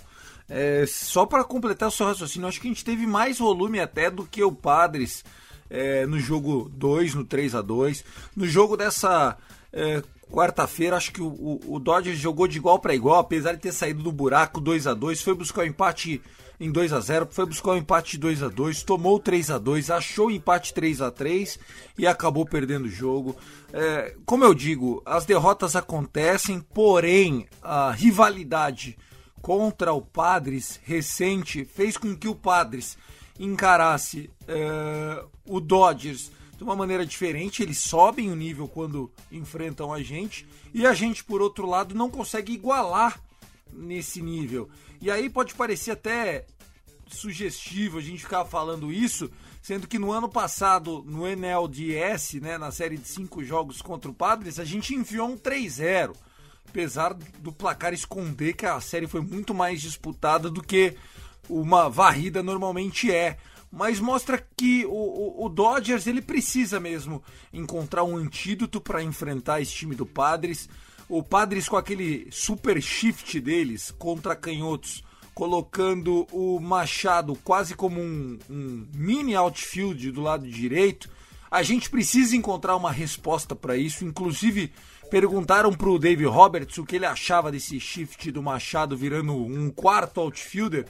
[0.49, 4.11] é, só para completar o seu raciocínio, acho que a gente teve mais volume até
[4.11, 5.23] do que o Padres
[5.69, 8.03] é, no jogo 2, no 3 a 2
[8.35, 9.37] No jogo dessa
[9.71, 13.59] é, quarta-feira, acho que o, o, o, Dodgers jogou de igual para igual, apesar de
[13.59, 16.19] ter saído do buraco 2 a 2 foi buscar o empate
[16.59, 19.57] em 2 a 0 foi buscar o empate de 2 a 2 tomou 3 a
[19.59, 21.59] 2 achou o empate 3 a 3
[21.99, 23.35] e acabou perdendo o jogo.
[23.71, 28.97] É, como eu digo, as derrotas acontecem, porém a rivalidade
[29.39, 32.97] contra o Padres recente fez com que o Padres
[33.39, 36.31] encarasse uh, o Dodgers
[36.63, 37.61] de uma maneira diferente.
[37.61, 42.09] Eles sobem o nível quando enfrentam a gente e a gente, por outro lado, não
[42.09, 43.21] consegue igualar
[43.71, 44.69] nesse nível.
[45.01, 46.45] E aí pode parecer até
[47.07, 49.29] sugestivo a gente ficar falando isso,
[49.61, 54.13] sendo que no ano passado, no NLDS, né, na série de cinco jogos contra o
[54.13, 56.15] Padres, a gente enviou um 3-0
[56.67, 60.95] apesar do placar esconder que a série foi muito mais disputada do que
[61.47, 63.37] uma varrida normalmente é.
[63.75, 69.61] Mas mostra que o, o, o Dodgers ele precisa mesmo encontrar um antídoto para enfrentar
[69.61, 70.69] esse time do Padres.
[71.09, 78.37] O Padres com aquele super shift deles contra canhotos, colocando o Machado quase como um,
[78.47, 81.09] um mini outfield do lado direito.
[81.49, 84.71] A gente precisa encontrar uma resposta para isso, inclusive
[85.13, 90.19] Perguntaram pro Dave Roberts o que ele achava desse shift do Machado virando um quarto
[90.19, 90.87] outfielder.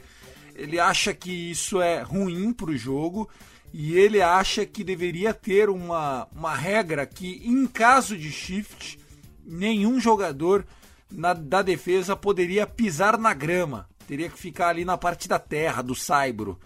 [0.55, 3.29] Ele acha que isso é ruim pro jogo
[3.73, 8.99] e ele acha que deveria ter uma, uma regra que, em caso de shift,
[9.43, 10.65] nenhum jogador
[11.11, 13.89] na, da defesa poderia pisar na grama.
[14.07, 16.59] Teria que ficar ali na parte da terra, do saibro.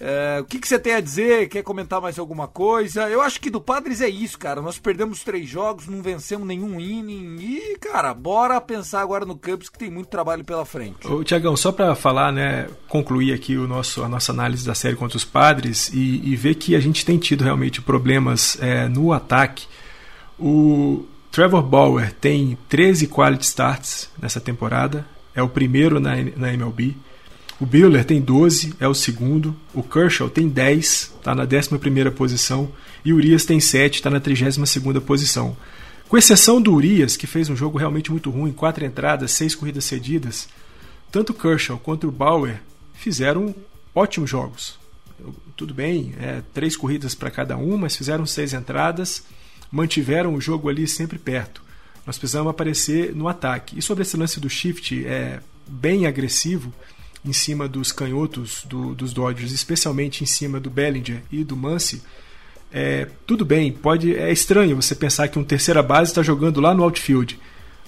[0.00, 1.48] É, o que, que, você tem a dizer?
[1.50, 3.08] Quer comentar mais alguma coisa?
[3.10, 4.62] Eu acho que do Padres é isso, cara.
[4.62, 7.36] Nós perdemos três jogos, não vencemos nenhum inning.
[7.38, 11.06] E, cara, bora pensar agora no Cubs que tem muito trabalho pela frente.
[11.06, 14.96] Ô, Tiagão, só para falar, né, concluir aqui o nosso, a nossa análise da série
[14.96, 19.12] contra os Padres e, e ver que a gente tem tido realmente problemas é, no
[19.12, 19.66] ataque.
[20.38, 26.96] O Trevor Bauer tem 13 quality starts nessa temporada, é o primeiro na, na MLB.
[27.60, 29.54] O Buehler tem 12, é o segundo.
[29.74, 32.72] O Kershaw tem 10, está na 11 posição.
[33.04, 34.56] E o Urias tem 7, está na 32
[35.04, 35.54] posição.
[36.08, 39.84] Com exceção do Urias, que fez um jogo realmente muito ruim, quatro entradas, seis corridas
[39.84, 40.48] cedidas,
[41.12, 42.62] tanto Kershaw quanto o Bauer
[42.94, 43.54] fizeram
[43.94, 44.78] ótimos jogos.
[45.54, 49.22] Tudo bem, é, três corridas para cada um, mas fizeram seis entradas,
[49.70, 51.62] mantiveram o jogo ali sempre perto.
[52.06, 53.78] Nós precisamos aparecer no ataque.
[53.78, 56.72] E sobre esse lance do shift é bem agressivo
[57.24, 62.02] em cima dos canhotos do, dos Dodgers, especialmente em cima do Bellinger e do Muncy,
[62.72, 66.72] é, tudo bem, pode é estranho você pensar que um terceira base está jogando lá
[66.72, 67.38] no outfield,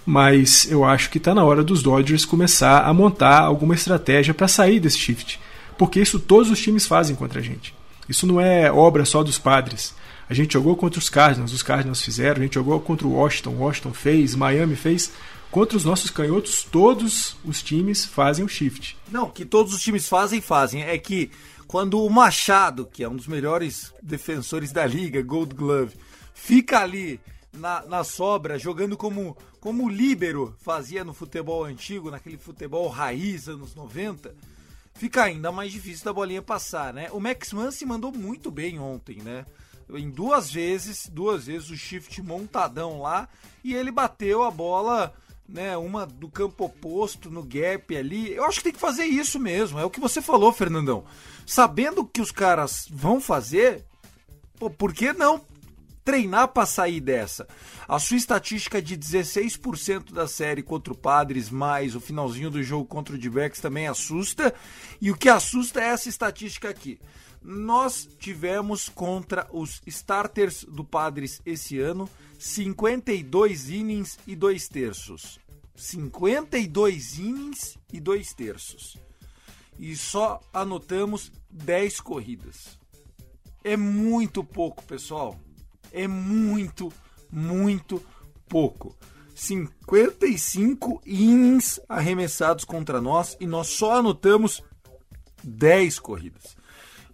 [0.05, 4.49] mas eu acho que está na hora dos Dodgers começar a montar alguma estratégia para
[4.49, 5.39] sair desse shift,
[5.79, 7.75] porque isso todos os times fazem contra a gente.
[8.09, 9.95] Isso não é obra só dos padres.
[10.29, 13.51] A gente jogou contra os Cardinals, os Cardinals fizeram, a gente jogou contra o Washington,
[13.51, 15.13] Washington fez, Miami fez.
[15.53, 18.97] Contra os nossos canhotos, todos os times fazem o shift.
[19.11, 20.83] Não, que todos os times fazem, fazem.
[20.83, 21.31] É que
[21.67, 25.95] quando o Machado, que é um dos melhores defensores da liga, Gold Glove,
[26.33, 27.21] fica ali
[27.53, 33.47] na, na sobra, jogando como, como o líbero fazia no futebol antigo, naquele futebol raiz
[33.47, 34.35] anos 90,
[34.95, 37.11] fica ainda mais difícil da bolinha passar, né?
[37.13, 39.45] O Max Muncy mandou muito bem ontem, né?
[39.91, 43.29] Em duas vezes, duas vezes o shift montadão lá
[43.63, 45.13] e ele bateu a bola
[45.53, 48.33] né, uma do campo oposto no gap ali.
[48.33, 49.79] Eu acho que tem que fazer isso mesmo.
[49.79, 51.05] É o que você falou, Fernandão.
[51.47, 53.85] Sabendo que os caras vão fazer,
[54.59, 55.45] pô, por que não
[56.03, 57.47] treinar para sair dessa?
[57.87, 62.87] A sua estatística de 16% da série contra o Padres, mais o finalzinho do jogo
[62.87, 64.55] contra o d também assusta.
[65.01, 66.99] E o que assusta é essa estatística aqui.
[67.43, 75.42] Nós tivemos contra os starters do Padres esse ano 52 innings e 2 terços.
[75.75, 78.99] 52 innings e 2 terços.
[79.79, 82.79] E só anotamos 10 corridas.
[83.65, 85.39] É muito pouco, pessoal.
[85.93, 86.93] É muito,
[87.31, 88.03] muito
[88.49, 88.97] pouco.
[89.35, 94.63] 55 innings arremessados contra nós e nós só anotamos
[95.43, 96.57] 10 corridas.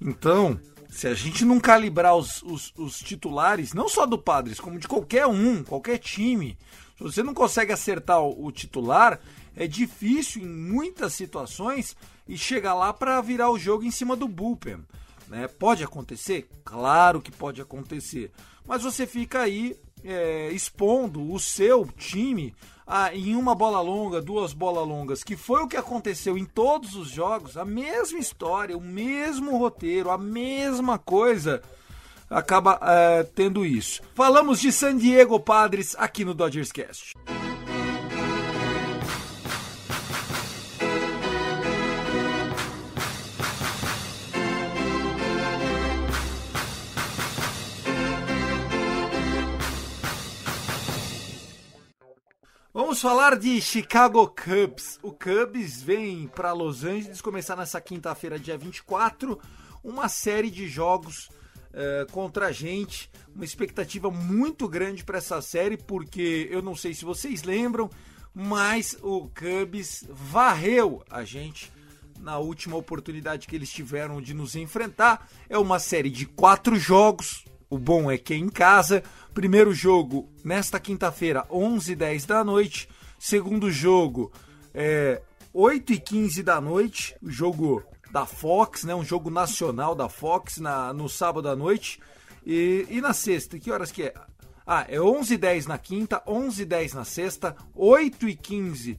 [0.01, 4.79] Então, se a gente não calibrar os, os, os, titulares, não só do Padres, como
[4.79, 6.59] de qualquer um, qualquer time,
[6.99, 9.21] se você não consegue acertar o, o titular,
[9.57, 14.27] é difícil em muitas situações e chegar lá para virar o jogo em cima do
[14.27, 14.85] bullpen.
[15.29, 15.47] Né?
[15.47, 16.49] Pode acontecer?
[16.65, 18.33] Claro que pode acontecer.
[18.67, 22.55] Mas você fica aí é, expondo o seu time
[22.87, 26.95] ah, em uma bola longa, duas bolas longas, que foi o que aconteceu em todos
[26.95, 31.63] os jogos, a mesma história, o mesmo roteiro, a mesma coisa,
[32.31, 34.01] acaba é, tendo isso.
[34.14, 37.14] Falamos de San Diego Padres aqui no Dodgers Cast.
[52.99, 54.99] Vamos falar de Chicago Cubs.
[55.03, 59.38] O Cubs vem para Los Angeles começar nessa quinta-feira, dia 24,
[59.83, 61.29] uma série de jogos
[61.68, 63.11] uh, contra a gente.
[63.35, 67.90] Uma expectativa muito grande para essa série, porque eu não sei se vocês lembram,
[68.35, 71.72] mas o Cubs varreu a gente
[72.20, 75.28] na última oportunidade que eles tiveram de nos enfrentar.
[75.48, 77.44] É uma série de quatro jogos.
[77.70, 79.02] O bom é que é em casa.
[79.35, 82.88] Primeiro jogo nesta quinta-feira, 11h10 da noite.
[83.18, 84.33] Segundo jogo,
[84.74, 85.20] é,
[85.54, 87.14] 8h15 da noite.
[87.22, 88.94] O jogo da Fox, né?
[88.94, 92.01] Um jogo nacional da Fox na, no sábado à noite.
[92.44, 94.14] E, e na sexta, que horas que é?
[94.66, 98.99] Ah, é 11h10 na quinta, 11h10 na sexta, 8h15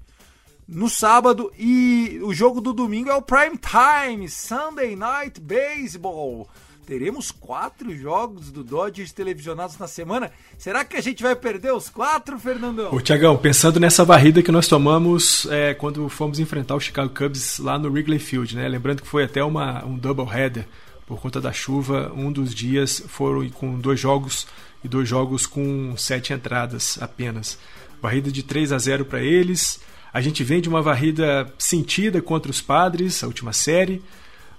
[0.68, 6.48] no sábado e o jogo do domingo é o Prime Time, Sunday Night Baseball
[6.90, 10.32] teremos quatro jogos do Dodgers televisionados na semana.
[10.58, 12.92] Será que a gente vai perder os quatro, Fernandão?
[12.92, 17.60] Ô, Tiagão, pensando nessa varrida que nós tomamos é, quando fomos enfrentar o Chicago Cubs
[17.60, 18.68] lá no Wrigley Field, né?
[18.68, 20.66] Lembrando que foi até uma, um doubleheader
[21.06, 22.12] por conta da chuva.
[22.16, 24.48] Um dos dias foram com dois jogos
[24.84, 27.60] e dois jogos com sete entradas apenas.
[28.02, 29.80] Varrida de 3 a 0 para eles.
[30.12, 34.02] A gente vem de uma varrida sentida contra os Padres, a última série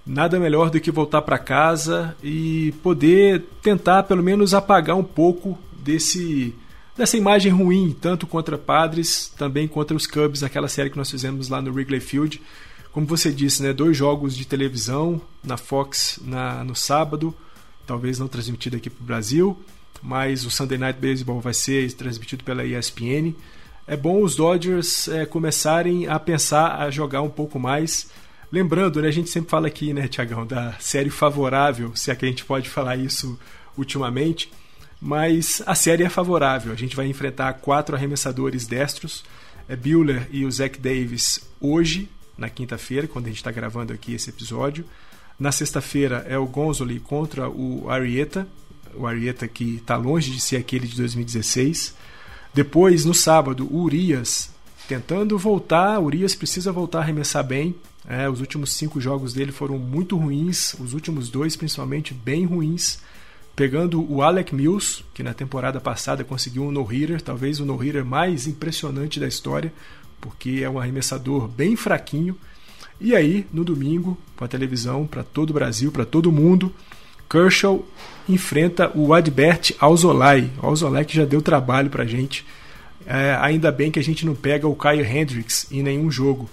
[0.05, 5.57] nada melhor do que voltar para casa e poder tentar pelo menos apagar um pouco
[5.73, 6.55] desse
[6.95, 11.49] dessa imagem ruim, tanto contra Padres, também contra os Cubs, aquela série que nós fizemos
[11.49, 12.41] lá no Wrigley Field.
[12.91, 17.33] Como você disse, né, dois jogos de televisão na Fox na, no sábado,
[17.87, 19.57] talvez não transmitido aqui para o Brasil,
[20.01, 23.33] mas o Sunday Night Baseball vai ser transmitido pela ESPN.
[23.87, 28.09] É bom os Dodgers é, começarem a pensar a jogar um pouco mais
[28.51, 32.25] Lembrando, né, a gente sempre fala aqui, né, Tiagão, da série favorável, se é que
[32.25, 33.39] a gente pode falar isso
[33.77, 34.51] ultimamente.
[35.01, 36.71] mas a série é favorável.
[36.71, 39.23] A gente vai enfrentar quatro arremessadores destros,
[39.67, 39.77] é
[40.31, 44.85] e o Zach Davis hoje, na quinta-feira, quando a gente está gravando aqui esse episódio.
[45.39, 48.47] Na sexta-feira é o Gonzoli contra o Arieta,
[48.93, 51.95] o Arieta que está longe de ser aquele de 2016.
[52.53, 54.51] Depois, no sábado, o Urias
[54.87, 55.99] tentando voltar.
[55.99, 57.73] O Urias precisa voltar a arremessar bem.
[58.07, 62.99] É, os últimos cinco jogos dele foram muito ruins, os últimos dois principalmente bem ruins.
[63.55, 68.47] Pegando o Alec Mills, que na temporada passada conseguiu um no-hitter, talvez o no-hitter mais
[68.47, 69.71] impressionante da história,
[70.19, 72.35] porque é um arremessador bem fraquinho.
[72.99, 76.73] E aí, no domingo, com a televisão para todo o Brasil, para todo mundo,
[77.29, 77.85] Kershaw
[78.27, 80.49] enfrenta o Adbert Alzolay.
[80.61, 82.45] Alzolay que já deu trabalho para gente.
[83.05, 86.49] É, ainda bem que a gente não pega o Kyle Hendricks em nenhum jogo.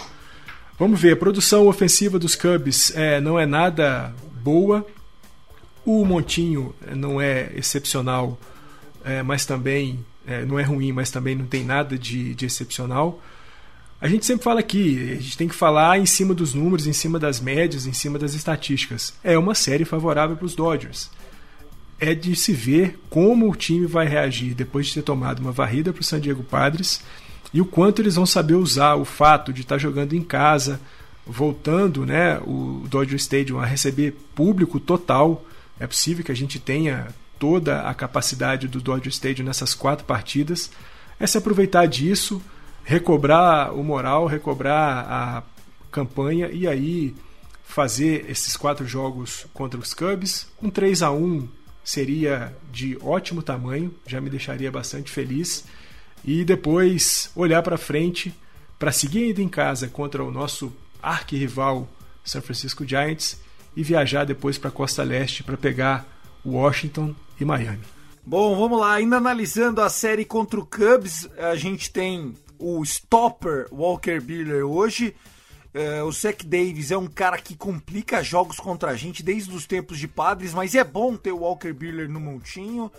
[0.78, 4.14] Vamos ver, a produção ofensiva dos Cubs é, não é nada
[4.44, 4.86] boa.
[5.84, 8.38] O Montinho não é excepcional,
[9.04, 13.20] é, mas também é, não é ruim, mas também não tem nada de, de excepcional.
[14.00, 16.92] A gente sempre fala aqui, a gente tem que falar em cima dos números, em
[16.92, 19.12] cima das médias, em cima das estatísticas.
[19.24, 21.10] É uma série favorável para os Dodgers.
[21.98, 25.92] É de se ver como o time vai reagir depois de ter tomado uma varrida
[25.92, 27.02] para o San Diego Padres
[27.52, 30.80] e o quanto eles vão saber usar o fato de estar jogando em casa,
[31.26, 35.44] voltando né, o Dodger Stadium a receber público total.
[35.80, 40.70] É possível que a gente tenha toda a capacidade do Dodger Stadium nessas quatro partidas.
[41.18, 42.42] É se aproveitar disso,
[42.84, 45.42] recobrar o moral, recobrar a
[45.90, 47.14] campanha e aí
[47.64, 50.48] fazer esses quatro jogos contra os Cubs.
[50.62, 51.48] Um 3 a 1
[51.82, 55.64] seria de ótimo tamanho, já me deixaria bastante feliz
[56.24, 58.34] e depois olhar para frente
[58.78, 61.88] para seguir ainda em casa contra o nosso arquirrival
[62.24, 63.40] San Francisco Giants
[63.76, 66.06] e viajar depois para a Costa Leste para pegar
[66.44, 67.82] Washington e Miami.
[68.24, 68.94] Bom, vamos lá.
[68.94, 75.14] Ainda analisando a série contra o Cubs, a gente tem o stopper Walker Buehler hoje.
[75.72, 79.66] É, o Zach Davis é um cara que complica jogos contra a gente desde os
[79.66, 82.90] tempos de padres, mas é bom ter o Walker Buehler no montinho.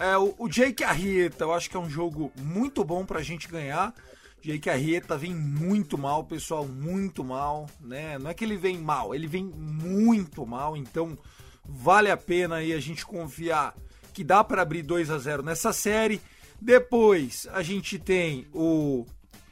[0.00, 3.46] É, o, o Jake Arrieta, eu acho que é um jogo muito bom pra gente
[3.46, 3.94] ganhar.
[4.40, 8.18] Jake Arrieta vem muito mal, pessoal, muito mal, né?
[8.18, 11.18] Não é que ele vem mal, ele vem muito mal, então
[11.62, 13.74] vale a pena aí a gente confiar
[14.14, 16.18] que dá para abrir 2 a 0 nessa série.
[16.58, 19.04] Depois a gente tem o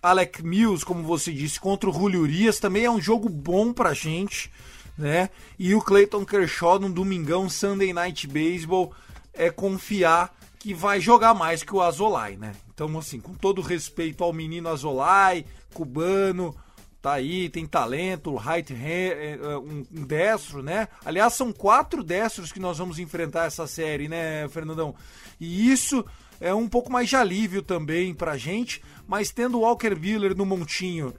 [0.02, 3.92] Alec Mills, como você disse, contra o Julio Urias, também é um jogo bom pra
[3.92, 4.50] gente,
[4.96, 5.28] né?
[5.58, 8.94] E o Clayton Kershaw no domingão Sunday Night Baseball
[9.34, 12.52] é confiar que vai jogar mais que o Azolai, né?
[12.72, 16.54] Então, assim, com todo respeito ao menino Azolai, cubano,
[17.00, 20.88] tá aí, tem talento, right hand, é, é, um, destro, né?
[21.04, 24.94] Aliás, são quatro destros que nós vamos enfrentar essa série, né, Fernandão?
[25.40, 26.04] E isso
[26.40, 30.44] é um pouco mais de alívio também pra gente, mas tendo o Walker Buehler no
[30.44, 31.14] montinho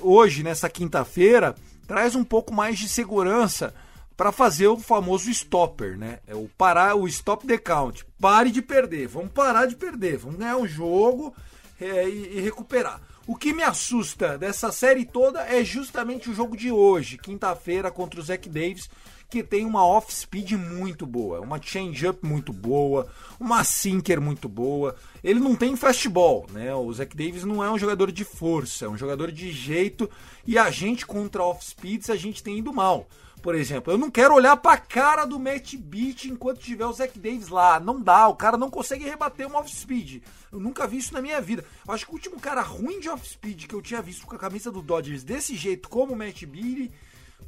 [0.00, 1.54] hoje, nessa quinta-feira,
[1.86, 3.74] traz um pouco mais de segurança
[4.16, 6.20] para fazer o famoso stopper, né?
[6.26, 8.04] É o parar, o stop the count.
[8.20, 11.34] Pare de perder, vamos parar de perder, vamos ganhar um jogo
[11.80, 13.00] é, e, e, recuperar.
[13.26, 18.20] O que me assusta dessa série toda é justamente o jogo de hoje, quinta-feira contra
[18.20, 18.88] o Zach Davis,
[19.30, 23.08] que tem uma off-speed muito boa, uma change-up muito boa,
[23.40, 24.94] uma sinker muito boa.
[25.24, 26.72] Ele não tem fastball, né?
[26.74, 30.08] O Zach Davis não é um jogador de força, é um jogador de jeito
[30.46, 33.08] e a gente contra off-speeds a gente tem ido mal
[33.44, 33.92] por exemplo.
[33.92, 37.78] Eu não quero olhar pra cara do Matt Beat enquanto tiver o Zach Davis lá.
[37.78, 40.22] Não dá, o cara não consegue rebater um off-speed.
[40.50, 41.62] Eu nunca vi isso na minha vida.
[41.86, 44.38] Eu acho que o último cara ruim de off-speed que eu tinha visto com a
[44.38, 46.90] camisa do Dodgers desse jeito, como o Matt Beat,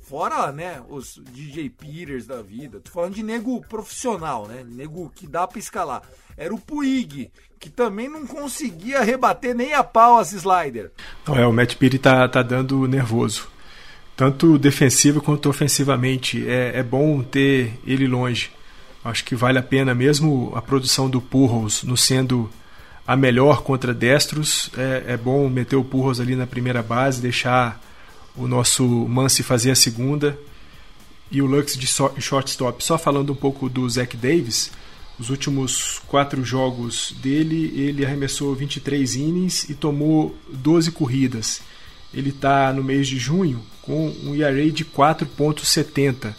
[0.02, 2.78] fora, né, os DJ Peters da vida.
[2.78, 4.66] Tô falando de nego profissional, né?
[4.68, 6.02] Nego que dá pra escalar.
[6.36, 10.92] Era o Puig, que também não conseguia rebater nem a pau as slider.
[11.26, 13.55] Não, é, o Matt Beat tá, tá dando nervoso
[14.16, 16.48] tanto defensivo quanto ofensivamente.
[16.48, 18.50] É, é bom ter ele longe.
[19.04, 22.50] Acho que vale a pena, mesmo a produção do Purros não sendo
[23.06, 27.80] a melhor contra destros, é, é bom meter o Purros ali na primeira base, deixar
[28.34, 30.36] o nosso Mance fazer a segunda
[31.30, 31.86] e o Lux de
[32.20, 32.82] shortstop.
[32.82, 34.72] Só falando um pouco do Zach Davis,
[35.20, 41.60] os últimos quatro jogos dele, ele arremessou 23 innings e tomou 12 corridas.
[42.12, 46.34] Ele está no mês de junho com um ERA de 4.70.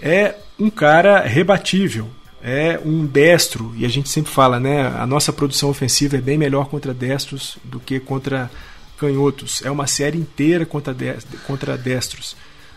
[0.00, 2.08] É um cara rebatível,
[2.42, 4.86] é um destro, e a gente sempre fala, né?
[4.86, 8.50] A nossa produção ofensiva é bem melhor contra destros do que contra
[8.96, 9.62] canhotos.
[9.64, 12.34] É uma série inteira contra, destros.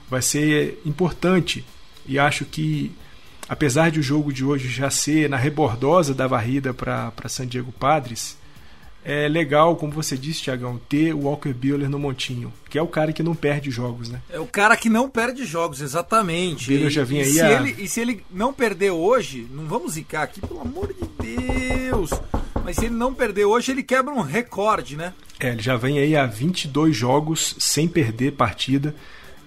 [0.10, 1.66] Vai ser importante
[2.06, 2.92] e acho que
[3.48, 7.72] apesar de o jogo de hoje já ser na rebordosa da varrida para San Diego
[7.72, 8.38] Padres,
[9.04, 12.88] é legal, como você disse, Tiagão, ter o Walker Buehler no montinho, que é o
[12.88, 14.22] cara que não perde jogos, né?
[14.30, 16.66] É o cara que não perde jogos, exatamente.
[16.66, 19.48] O Buehler já vinha e, aí se a- ele, e se ele não perder hoje,
[19.52, 22.10] não vamos zicar aqui, pelo amor de Deus.
[22.64, 25.14] Mas se ele não perder hoje, ele quebra um recorde, né?
[25.40, 28.94] É, ele já vem aí há 22 jogos sem perder partida.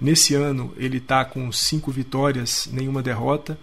[0.01, 3.57] Nesse ano ele tá com 5 vitórias, nenhuma derrota.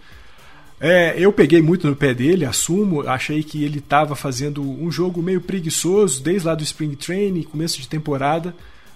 [0.82, 3.06] É, eu peguei muito no pé dele, assumo.
[3.06, 7.78] Achei que ele estava fazendo um jogo meio preguiçoso desde lá do Spring Training, começo
[7.78, 8.54] de temporada.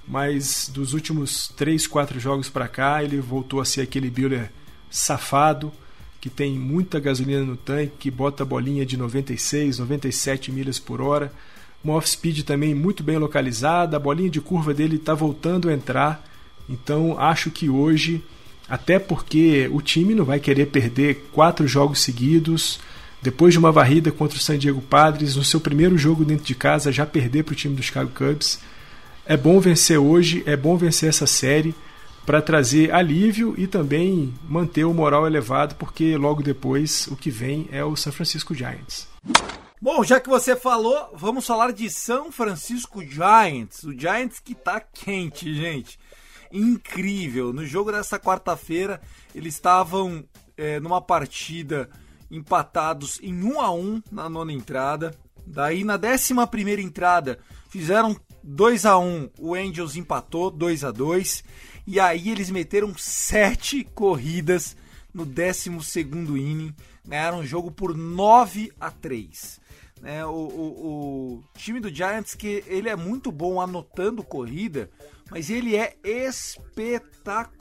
[0.09, 4.51] Mas dos últimos 3, 4 jogos para cá, ele voltou a ser aquele Buehler
[4.91, 5.71] safado,
[6.21, 11.03] que tem muita gasolina no tanque, que bota a bolinha de 96, 97 milhas por
[11.03, 11.31] hora.
[11.83, 16.25] Uma off-speed também muito bem localizada, a bolinha de curva dele está voltando a entrar.
[16.67, 18.25] Então acho que hoje,
[18.69, 22.81] até porque o time não vai querer perder quatro jogos seguidos,
[23.23, 26.55] depois de uma varrida contra o San Diego Padres, no seu primeiro jogo dentro de
[26.55, 28.61] casa, já perder para o time do Chicago Cubs.
[29.27, 31.75] É bom vencer hoje, é bom vencer essa série
[32.27, 37.69] para trazer alívio e também manter o moral elevado, porque logo depois o que vem
[37.71, 39.07] é o San Francisco Giants.
[39.81, 43.85] Bom, já que você falou, vamos falar de São Francisco Giants.
[43.85, 45.99] O Giants que tá quente, gente.
[46.55, 47.53] Incrível.
[47.53, 49.01] No jogo dessa quarta-feira,
[49.35, 50.25] eles estavam
[50.57, 51.91] é, numa partida
[52.31, 55.13] empatados em 1 a 1 na nona entrada.
[55.45, 61.43] Daí na décima primeira entrada fizeram 2 a 1 o Angels empatou 2 a 2
[61.87, 64.77] e aí eles meteram sete corridas
[65.13, 66.75] no 12 segundo inning,
[67.07, 69.61] ganharam o jogo por 9 a 3
[70.05, 74.91] né, o, o, o, time do Giants que ele é muito bom anotando corrida,
[75.31, 77.59] mas ele é espetacular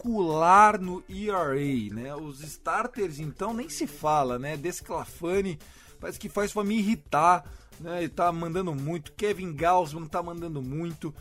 [0.77, 1.55] no ERA,
[1.93, 2.13] né?
[2.13, 4.57] Os starters então nem se fala, né?
[4.57, 5.57] Desclafani
[6.01, 7.45] parece que faz para me irritar,
[7.79, 7.99] né?
[7.99, 11.15] Ele tá mandando muito, Kevin Gaussman tá mandando muito.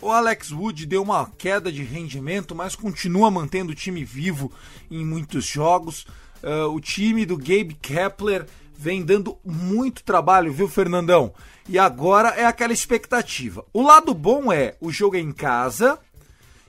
[0.00, 4.52] O Alex Wood deu uma queda de rendimento, mas continua mantendo o time vivo
[4.88, 6.06] em muitos jogos.
[6.40, 8.46] Uh, o time do Gabe Kepler
[8.78, 11.32] vem dando muito trabalho, viu, Fernandão?
[11.68, 13.64] E agora é aquela expectativa.
[13.72, 15.98] O lado bom é o jogo é em casa.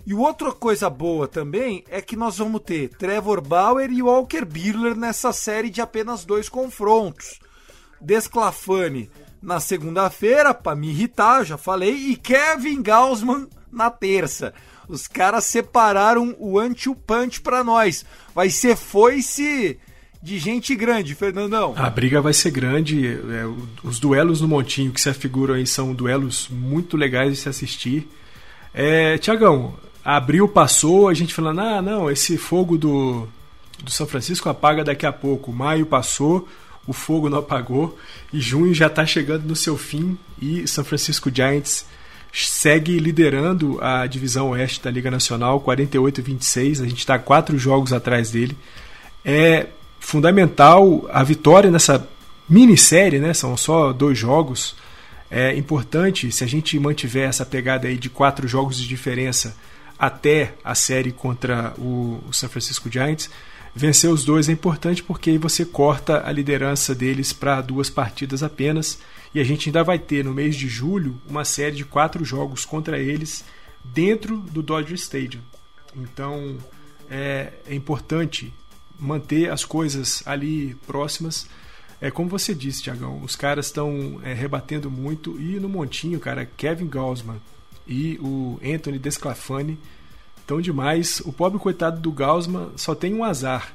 [0.05, 4.95] E outra coisa boa também é que nós vamos ter Trevor Bauer e Walker Buehler
[4.95, 7.39] nessa série de apenas dois confrontos.
[7.99, 14.53] Desclafani na segunda-feira, para me irritar, já falei, e Kevin Gaussman na terça.
[14.87, 18.05] Os caras separaram o anti-punch para nós.
[18.33, 19.77] Vai ser foice
[20.27, 21.73] de gente grande, Fernandão.
[21.77, 23.07] A briga vai ser grande.
[23.07, 23.47] É,
[23.81, 28.05] os duelos no Montinho que se afiguram aí são duelos muito legais de se assistir.
[28.73, 33.25] É, Tiagão, abril passou, a gente falando, ah, não, esse fogo do,
[33.81, 35.53] do São Francisco apaga daqui a pouco.
[35.53, 36.45] Maio passou,
[36.85, 37.97] o fogo não apagou,
[38.33, 41.85] e junho já está chegando no seu fim e São Francisco Giants
[42.33, 46.83] segue liderando a divisão oeste da Liga Nacional, 48-26.
[46.83, 48.57] A gente está quatro jogos atrás dele.
[49.23, 49.67] É
[50.07, 52.07] fundamental a vitória nessa
[52.47, 53.33] minissérie, né?
[53.33, 54.73] São só dois jogos.
[55.29, 59.53] É importante se a gente mantiver essa pegada aí de quatro jogos de diferença
[59.99, 63.29] até a série contra o, San Francisco Giants.
[63.75, 68.99] Vencer os dois é importante porque você corta a liderança deles para duas partidas apenas.
[69.35, 72.63] E a gente ainda vai ter no mês de julho uma série de quatro jogos
[72.63, 73.43] contra eles
[73.83, 75.41] dentro do Dodger Stadium.
[75.93, 76.55] Então
[77.09, 78.53] é, é importante
[78.99, 81.47] manter as coisas ali próximas.
[81.99, 86.45] É como você disse, Tiagão, os caras estão é, rebatendo muito e no montinho, cara,
[86.45, 87.41] Kevin Gaussman
[87.87, 89.77] e o Anthony Desclafani
[90.39, 91.21] estão demais.
[91.25, 93.73] O pobre coitado do Gaussman só tem um azar.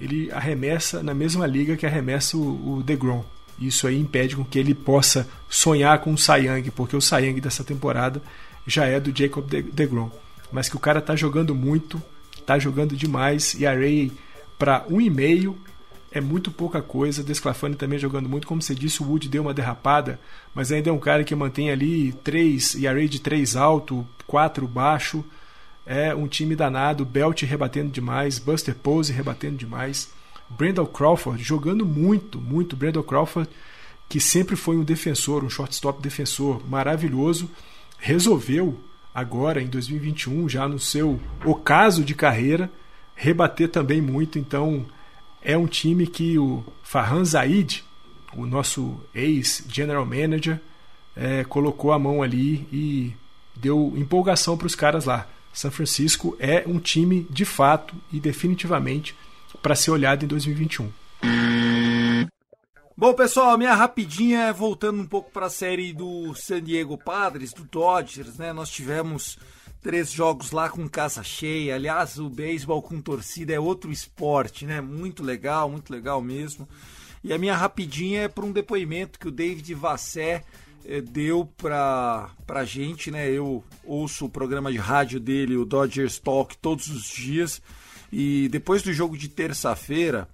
[0.00, 3.24] Ele arremessa na mesma liga que arremessa o, o DeGrom.
[3.58, 7.64] Isso aí impede com que ele possa sonhar com o Sayang, porque o Sayang dessa
[7.64, 8.22] temporada
[8.66, 10.10] já é do Jacob DeGrom.
[10.52, 12.00] Mas que o cara tá jogando muito,
[12.44, 14.12] tá jogando demais e a Ray
[14.58, 15.54] para 1,5
[16.10, 17.22] é muito pouca coisa.
[17.22, 18.46] Desclafani também jogando muito.
[18.46, 20.18] Como você disse, o Wood deu uma derrapada,
[20.54, 24.06] mas ainda é um cara que mantém ali 3 e a Ray de 3 alto,
[24.26, 25.24] 4 baixo.
[25.84, 27.04] É um time danado.
[27.04, 30.10] Belt rebatendo demais, Buster Pose rebatendo demais.
[30.48, 32.76] Brandon Crawford jogando muito, muito.
[32.76, 33.48] Brandon Crawford,
[34.08, 37.50] que sempre foi um defensor, um shortstop defensor maravilhoso,
[37.98, 38.78] resolveu
[39.14, 42.70] agora em 2021, já no seu ocaso de carreira,
[43.16, 44.38] rebater também muito.
[44.38, 44.86] Então
[45.42, 47.82] é um time que o Farhan Zaid,
[48.36, 50.60] o nosso ex-general manager,
[51.16, 53.12] é, colocou a mão ali e
[53.56, 55.26] deu empolgação para os caras lá.
[55.52, 59.16] São Francisco é um time de fato e definitivamente
[59.62, 60.92] para ser olhado em 2021.
[62.98, 67.52] Bom, pessoal, minha rapidinha é voltando um pouco para a série do San Diego Padres,
[67.52, 68.52] do Dodgers, né?
[68.52, 69.38] Nós tivemos
[69.86, 71.76] três jogos lá com casa cheia.
[71.76, 74.80] Aliás, o beisebol com torcida é outro esporte, né?
[74.80, 76.68] Muito legal, muito legal mesmo.
[77.22, 80.42] E a minha rapidinha é para um depoimento que o David Vassé
[80.84, 83.30] eh, deu para a gente, né?
[83.30, 87.62] Eu ouço o programa de rádio dele, o Dodgers Talk, todos os dias.
[88.12, 90.28] E depois do jogo de terça-feira,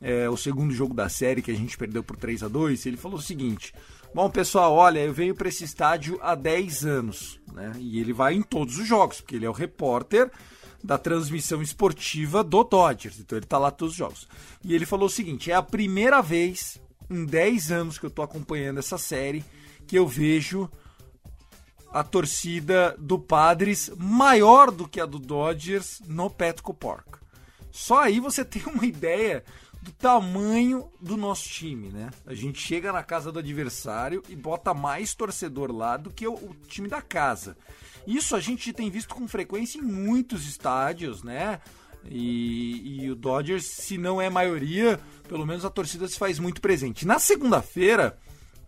[0.00, 2.96] é, o segundo jogo da série que a gente perdeu por 3 a 2 ele
[2.96, 3.74] falou o seguinte:
[4.14, 7.72] Bom, pessoal, olha, eu venho para esse estádio há 10 anos, né?
[7.80, 10.30] E ele vai em todos os jogos, porque ele é o repórter
[10.84, 14.28] da transmissão esportiva do Dodgers, então ele tá lá todos os jogos.
[14.62, 18.22] E ele falou o seguinte: é a primeira vez em 10 anos que eu tô
[18.22, 19.44] acompanhando essa série
[19.84, 20.70] que eu vejo
[21.90, 27.16] a torcida do Padres maior do que a do Dodgers no Petco Park.
[27.72, 29.42] Só aí você tem uma ideia
[29.84, 32.10] do tamanho do nosso time, né?
[32.24, 36.32] A gente chega na casa do adversário e bota mais torcedor lá do que o,
[36.32, 37.54] o time da casa.
[38.06, 41.60] Isso a gente tem visto com frequência em muitos estádios, né?
[42.06, 46.62] E, e, o Dodgers, se não é maioria, pelo menos a torcida se faz muito
[46.62, 47.06] presente.
[47.06, 48.18] Na segunda-feira,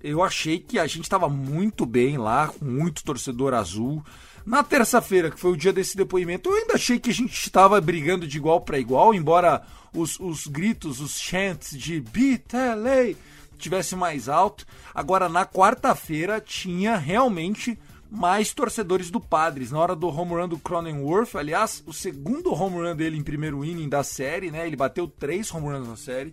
[0.02, 4.04] eu achei que a gente estava muito bem lá, com muito torcedor azul.
[4.46, 7.80] Na terça-feira, que foi o dia desse depoimento, eu ainda achei que a gente estava
[7.80, 13.16] brigando de igual para igual, embora os, os gritos, os chants de LA
[13.58, 14.64] tivesse mais alto.
[14.94, 17.76] Agora, na quarta-feira, tinha realmente
[18.08, 19.72] mais torcedores do Padres.
[19.72, 23.64] Na hora do home run do Cronenworth, aliás, o segundo home run dele em primeiro
[23.64, 24.64] inning da série, né?
[24.64, 26.32] Ele bateu três home runs na série.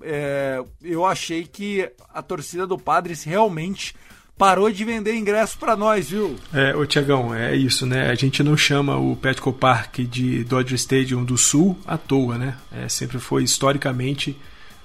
[0.00, 3.96] É, eu achei que a torcida do Padres realmente
[4.36, 6.36] parou de vender ingresso para nós, viu?
[6.52, 8.10] É, ô Tiagão, é isso, né?
[8.10, 12.56] A gente não chama o Petco Park de Dodger Stadium do Sul à toa, né?
[12.70, 14.36] É, sempre foi historicamente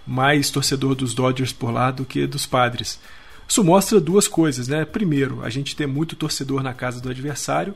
[0.05, 2.99] mais torcedor dos Dodgers por lá do que dos Padres.
[3.47, 4.85] Isso mostra duas coisas, né?
[4.85, 7.73] Primeiro, a gente ter muito torcedor na casa do adversário,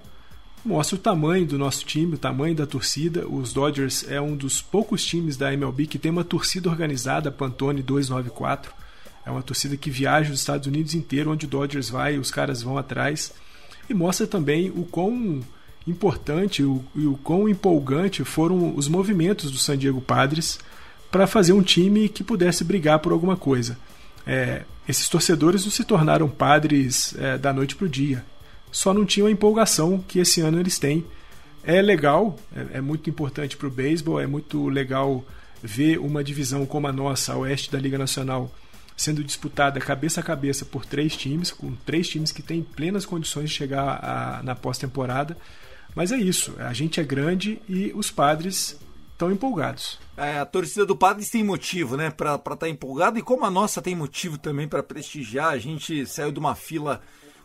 [0.63, 3.27] mostra o tamanho do nosso time, o tamanho da torcida.
[3.27, 7.81] Os Dodgers é um dos poucos times da MLB que tem uma torcida organizada, Pantone
[7.81, 8.80] 294.
[9.25, 12.61] É uma torcida que viaja os Estados Unidos inteiro, onde o Dodgers vai, os caras
[12.63, 13.33] vão atrás.
[13.89, 15.41] E mostra também o quão
[15.87, 20.59] importante o, e o quão empolgante foram os movimentos do San Diego Padres
[21.09, 23.77] para fazer um time que pudesse brigar por alguma coisa.
[24.25, 28.23] É, esses torcedores não se tornaram padres é, da noite para o dia.
[28.71, 31.03] Só não tinham a empolgação que esse ano eles têm.
[31.63, 35.23] É legal, é, é muito importante para o beisebol, é muito legal
[35.61, 38.51] ver uma divisão como a nossa, a oeste da Liga Nacional,
[39.01, 43.49] sendo disputada cabeça a cabeça por três times, com três times que têm plenas condições
[43.49, 45.35] de chegar a, na pós-temporada.
[45.95, 48.79] Mas é isso, a gente é grande e os padres
[49.11, 49.99] estão empolgados.
[50.17, 53.51] É, a torcida do Padres tem motivo, né, para estar tá empolgada e como a
[53.51, 55.49] nossa tem motivo também para prestigiar.
[55.49, 57.01] A gente saiu de uma fila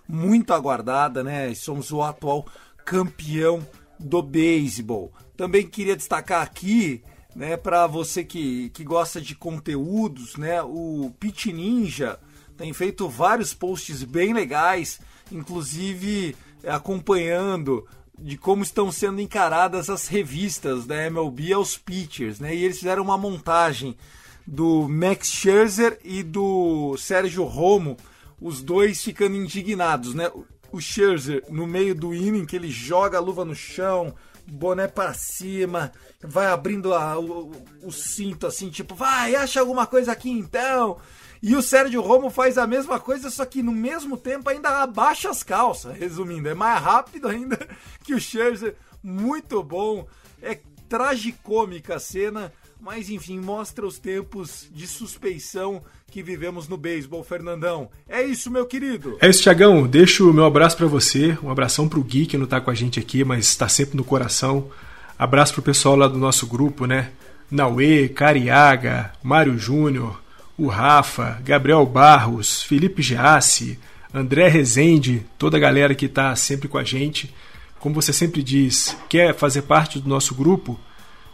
[0.08, 1.52] muito aguardada, né?
[1.54, 2.46] Somos o atual
[2.84, 3.66] campeão
[3.98, 5.12] do beisebol.
[5.36, 7.02] Também queria destacar aqui
[7.36, 12.18] né, para você que, que gosta de conteúdos, né, o Pit Ninja
[12.56, 14.98] tem feito vários posts bem legais,
[15.30, 17.86] inclusive é, acompanhando
[18.18, 22.54] de como estão sendo encaradas as revistas da MLB aos pitchers, né?
[22.56, 23.94] E eles fizeram uma montagem
[24.46, 27.98] do Max Scherzer e do Sérgio Romo,
[28.40, 30.32] os dois ficando indignados, né?
[30.72, 34.14] O Scherzer no meio do inning que ele joga a luva no chão,
[34.46, 37.50] boné para cima, vai abrindo a, o,
[37.82, 40.98] o, cinto assim, tipo, vai, acha alguma coisa aqui então.
[41.42, 45.28] E o Sérgio Romo faz a mesma coisa, só que no mesmo tempo ainda abaixa
[45.28, 46.48] as calças, resumindo.
[46.48, 47.58] É mais rápido ainda
[48.02, 50.06] que o Scherzer, muito bom.
[50.40, 52.52] É tragicômica a cena,
[52.86, 57.90] mas enfim, mostra os tempos de suspeição que vivemos no beisebol, Fernandão.
[58.08, 59.18] É isso, meu querido.
[59.20, 59.88] É isso, Tiagão.
[59.88, 62.74] Deixo o meu abraço para você, um abração pro Gui, que não tá com a
[62.76, 64.70] gente aqui, mas está sempre no coração.
[65.18, 67.10] Abraço pro pessoal lá do nosso grupo, né?
[67.50, 70.22] Nauê, Cariaga, Mário Júnior,
[70.56, 73.80] o Rafa, Gabriel Barros, Felipe Giassi,
[74.14, 77.34] André Rezende, toda a galera que está sempre com a gente.
[77.80, 80.78] Como você sempre diz, quer fazer parte do nosso grupo?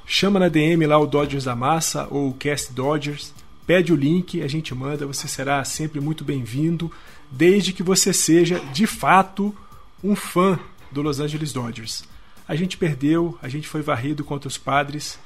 [0.07, 3.33] Chama na DM lá o Dodgers da Massa ou o Cast Dodgers
[3.67, 6.91] pede o link, a gente manda, você será sempre muito bem-vindo,
[7.31, 9.55] desde que você seja de fato
[10.03, 10.59] um fã
[10.91, 12.05] do Los Angeles Dodgers.
[12.47, 15.19] A gente perdeu, a gente foi varrido contra os padres,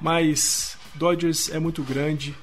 [0.00, 2.34] mas Dodgers é muito grande,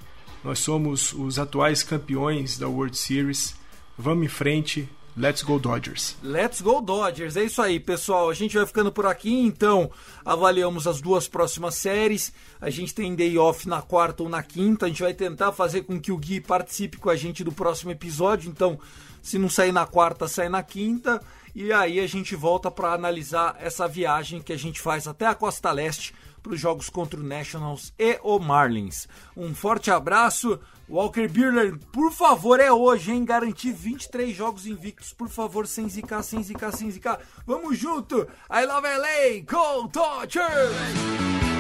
[0.43, 3.55] nós somos os atuais campeões da World Series.
[3.97, 6.15] Vamos em frente, Let's Go Dodgers.
[6.23, 7.37] Let's go Dodgers.
[7.37, 8.31] É isso aí, pessoal.
[8.31, 9.91] A gente vai ficando por aqui, então
[10.25, 12.33] avaliamos as duas próximas séries.
[12.59, 14.85] A gente tem day off na quarta ou na quinta.
[14.85, 17.91] A gente vai tentar fazer com que o Gui participe com a gente do próximo
[17.91, 18.49] episódio.
[18.49, 18.79] Então,
[19.21, 21.21] se não sair na quarta, sai na quinta.
[21.53, 25.35] E aí a gente volta para analisar essa viagem que a gente faz até a
[25.35, 26.13] Costa Leste
[26.43, 29.07] para os jogos contra o Nationals e o Marlins.
[29.35, 30.59] Um forte abraço.
[30.89, 33.23] Walker Buehler, por favor, é hoje, hein?
[33.23, 37.19] Garantir 23 jogos invictos, por favor, sem zicar, sem zicar, sem zicar.
[37.47, 38.27] Vamos junto!
[38.51, 39.41] I love LA!
[39.47, 41.52] Go Dodgers!